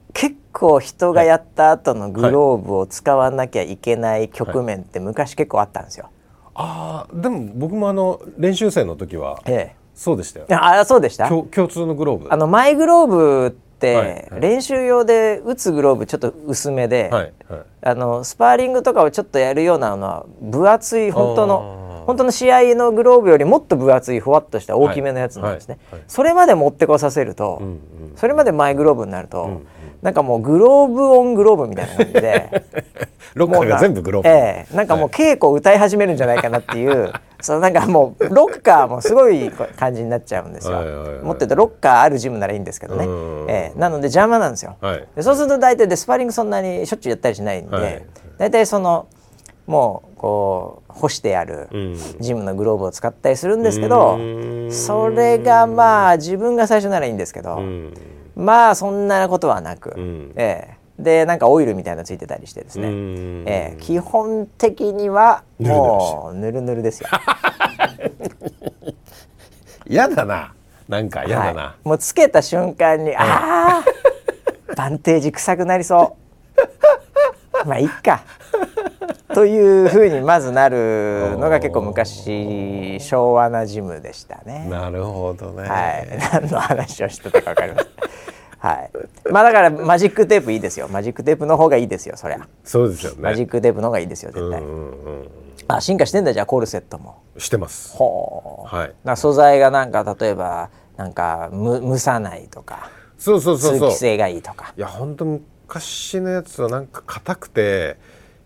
[0.09, 6.09] ー、結構人がやった後のグローブを使わなきゃいけない局面って昔結構あったんですよ。
[6.55, 10.45] あでも僕もあの練習生の時は、ええ、そうでしたよ。
[10.49, 11.29] あそうでした？
[11.29, 12.27] 共通のグローブ。
[12.31, 27.79] あのマイグローブ練習用で打つグローブちょっと薄めで、はいはい、あのスパーリングとかをちょっとやるようなのは分厚い本当の本当の試合のグローブよりもっと分厚いふわっとした大きめのやつなんですね、それまで持ってこさせると、うんうん、
[28.15, 29.67] それまでマイグローブになると、うんうん、
[30.01, 32.63] なんかもうグローブオングローブみたいな感じで。
[33.37, 34.73] ロッカーが全部グローブ、ええ。
[34.73, 40.77] ー、なんかもう稽古歌い始めるんじゃないかなっていう そのなんかもうロッカーもすごい感じになっちゃうんですよ。
[41.23, 43.05] もっと言うとロッカーあるジムならいいんですけどね。
[43.47, 44.75] えー、なので邪魔なんですよ。
[44.81, 48.05] はい、でそうすると大体でスパーリングそんなにしょっちゅうやったりしないんで、はい、
[48.39, 49.05] 大体その
[49.67, 51.67] もうこう干してある
[52.19, 54.17] ジムのグローブを使ったりするんですけど、
[54.71, 57.61] それがまあ自分が最初ならいいんですけど、
[58.37, 59.93] まあそんなことはなく、
[60.35, 60.77] ええ。
[60.99, 62.87] でなんかオイルみたいなのついてたりしてですね、
[63.45, 67.09] えー、基本的にはもうぬるぬるですよ。
[69.87, 70.53] 嫌だな。
[70.87, 73.83] なんか嫌だな、はい、もうつけた瞬間に、ああ
[74.75, 76.17] バンテージ臭くなりそ
[77.63, 77.67] う。
[77.67, 78.23] まあいっか。
[79.33, 84.65] というふうにまずなるのが結構昔昭和なジムでしたね。
[84.69, 85.67] なるほどね。
[85.67, 87.87] はい、何の話をしてたかわかります。
[88.67, 89.31] はい。
[89.31, 90.87] まあだからマジックテープいいですよ。
[90.87, 92.17] マジックテープの方がいいですよ。
[92.17, 92.47] そりゃ。
[92.63, 93.19] そうですよね。
[93.21, 94.31] マジックテープの方がいいですよ。
[94.31, 94.61] 絶対。
[94.61, 95.29] うんうんうん、
[95.67, 97.21] あ進化してんだじゃあコルセットも。
[97.37, 97.95] してます。
[97.95, 98.75] ほう。
[98.75, 98.93] はい。
[99.03, 102.89] な素材がなんか例えばなんかむ蒸さないとか。
[103.17, 104.73] そうそうそう通気性がいいとか。
[104.77, 107.97] いや本当昔のやつはなんか硬くて。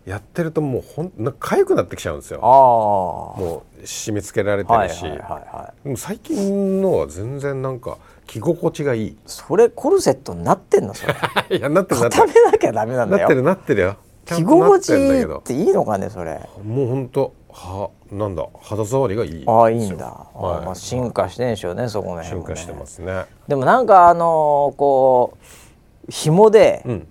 [0.04, 2.40] やってるともうほんなんか痒くなってきちゃうんですよ。
[2.40, 9.16] もう締め付けられてるし、はいはいはいはい、でも最近のは全然なんか着心地がいい。
[9.26, 11.14] それコルセットになってんのそれ。
[11.58, 12.22] いやなってるなってる。
[12.22, 13.20] 固めなきゃダメなんだよ。
[13.20, 13.96] なってるなってるよ。
[14.24, 16.40] 着心地いいっていいのかねそれ。
[16.64, 18.46] もう本当はなんだ？
[18.62, 22.24] 肌触りがいいああいいんだ、はい、まあ、進化してんでしょうねそこね。
[22.24, 23.24] 進化してますね。
[23.48, 27.08] でもなんかあのー、こう紐で、うん、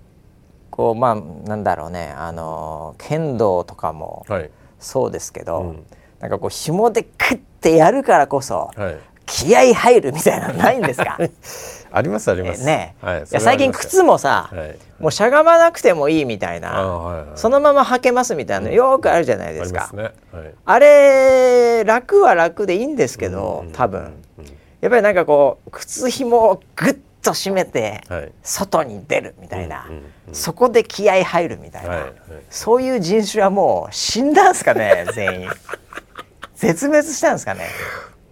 [0.70, 1.14] こうまあ
[1.48, 4.24] なんだろうねあのー、剣道とかも
[4.80, 5.86] そうですけど、はいうん、
[6.20, 11.18] なんかこう紐でクッてやるからこそ、はい、気合入るみたいなのないんですか？
[11.94, 12.64] ありますあります。
[12.64, 19.90] ね、はい、いや最近靴もさ、はい、もうしゃがまなくてもいいみたいな、はいはい、そのまま履けますみたいなのよくあるじゃないですか。
[19.92, 20.02] あね。
[20.02, 20.12] はい、
[20.64, 24.14] あれ楽は楽でいいんですけど、多分、
[24.80, 28.00] やっぱりなんかこう靴紐をグッと締めて、
[28.42, 29.86] 外に出るみたいな、
[30.32, 32.06] そこで気合入るみたいな、
[32.48, 35.48] そういう人種はもう死んだんすかね全員。
[36.54, 37.66] 絶滅したんですかね。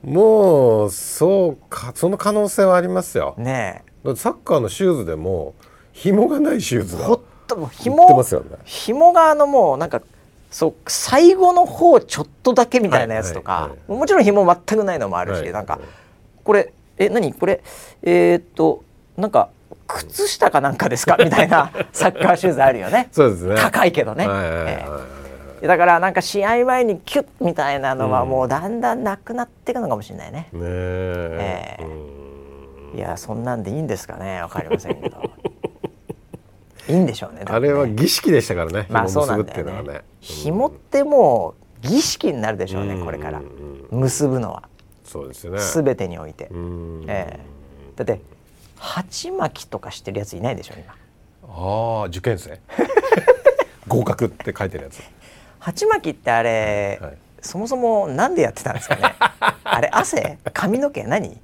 [0.02, 3.34] もうそうかその可能性はありますよ。
[3.36, 3.84] ね
[4.16, 5.54] サッカーのシューズでも
[5.92, 10.00] 紐がないシューズがほっと紐ってますよ、ね、紐があのもうなんか
[10.50, 15.78] そう最後の方ちょっとだけみたいなやつとか、はいはいはい、もちろん紐全くないのもあるし、はい、なんか
[16.44, 17.34] これえ何？
[17.34, 17.62] これ
[18.02, 18.82] えー、っと
[19.18, 19.50] なんか
[19.86, 21.18] 靴下かなんかですか？
[21.18, 23.08] みたいな サッカーシューズあるよね。
[23.12, 23.56] そうですね。
[23.56, 24.26] 高いけどね。
[24.26, 25.19] はいはいはい、えー
[25.62, 30.48] だからなんか試合前にキュッみたいなのはもうだんだんなくなっていくのかもしれないね。
[30.52, 35.30] ねえー、いやそんなんでいいんですかねわかりませんけど。
[36.88, 38.86] いいんでしょうね、ね、あれは儀式でしたからね。
[38.88, 39.82] まあそうなんだよね。
[39.82, 43.42] ね紐ってもう儀式になるでしょうねこれから
[43.90, 44.68] 結ぶのは。
[45.04, 45.58] そうですね。
[45.58, 46.48] すべてにおいて。
[47.06, 48.20] えー、だって
[48.76, 50.94] 鉢巻きとかしてるやついないでしょ今。
[51.42, 52.58] ああ受験生？
[53.86, 55.00] 合格って書いてるやつ。
[55.60, 59.14] 鉢巻きってあれ、はい、そもそもなんでやってたんですかね？
[59.62, 60.38] あれ汗？
[60.52, 61.04] 髪の毛？
[61.04, 61.38] 何？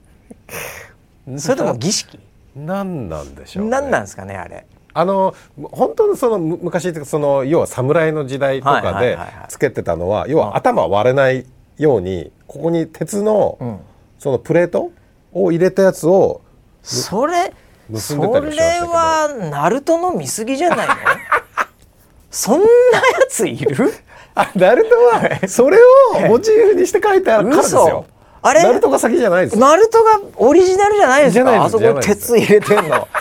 [1.37, 2.19] それとも儀式？
[2.57, 4.67] 何なんでしょう、ね、何なんですかねあれ？
[4.95, 11.45] あの本当のその昔その要は侍の時代とかでつけてたのは要は頭割れない
[11.77, 13.83] ようにここに鉄の
[14.19, 14.91] そのプレート
[15.33, 16.41] を入れたやつを
[16.83, 17.53] それ
[17.95, 18.21] それ
[18.81, 20.95] はナルトの見過ぎじゃないの？
[22.31, 22.69] そんなや
[23.29, 23.93] ついる？
[24.37, 25.79] あナルトはそれ
[26.15, 28.05] をモチーフにして書いてあるからですよ。
[28.43, 28.63] あれ？
[28.63, 31.65] ナルトが先じゃないですナルトがオリジナルじゃないですか？
[31.65, 33.09] あそこ鉄入れてんの。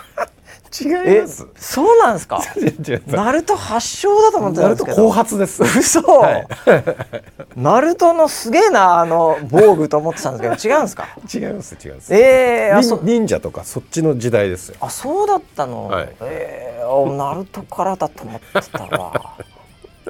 [0.78, 1.47] 違います。
[1.55, 2.41] そうなんですか？
[3.07, 5.03] ナルト発祥だと思ってたんですけど。
[5.05, 5.63] 後発です。
[5.63, 6.47] 嘘、はい、
[7.55, 11.07] ナルトのすげえなあの防具と思ってたんですけど違うんですか？
[11.34, 11.78] 違います。
[11.82, 12.13] 違います。
[12.13, 14.76] ええー、忍者とかそっちの時代ですよ。
[14.82, 19.13] あそうだったの、はい、ええー、ナルトからだと思ってたわ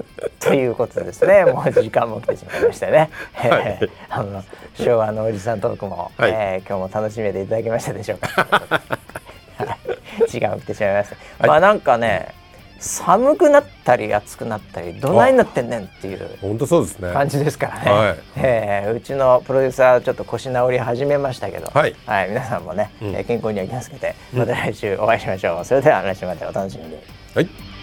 [0.40, 1.46] ということですね。
[1.52, 3.10] もう時間も来てしまいましたね。
[3.34, 4.44] はい、あの
[4.76, 8.28] 昭和のおじさんトークも、はい、えー、今日も楽しめていただけましたでしょうか。
[10.28, 11.16] 時間が来てしまいました。
[11.40, 12.34] はい、まあなんかね。
[12.78, 26.98] 寒くなったり暑くなったりどないなってんねんっていう本当そうですね感じですからね、はい、えー、うちのプロデューサーちょっと腰治り始めましたけど、はい、はい、皆さんもね、うん、健康には気をつけてまた来週お会いしましょう、それでは来週までお楽しみに。
[27.34, 27.75] はい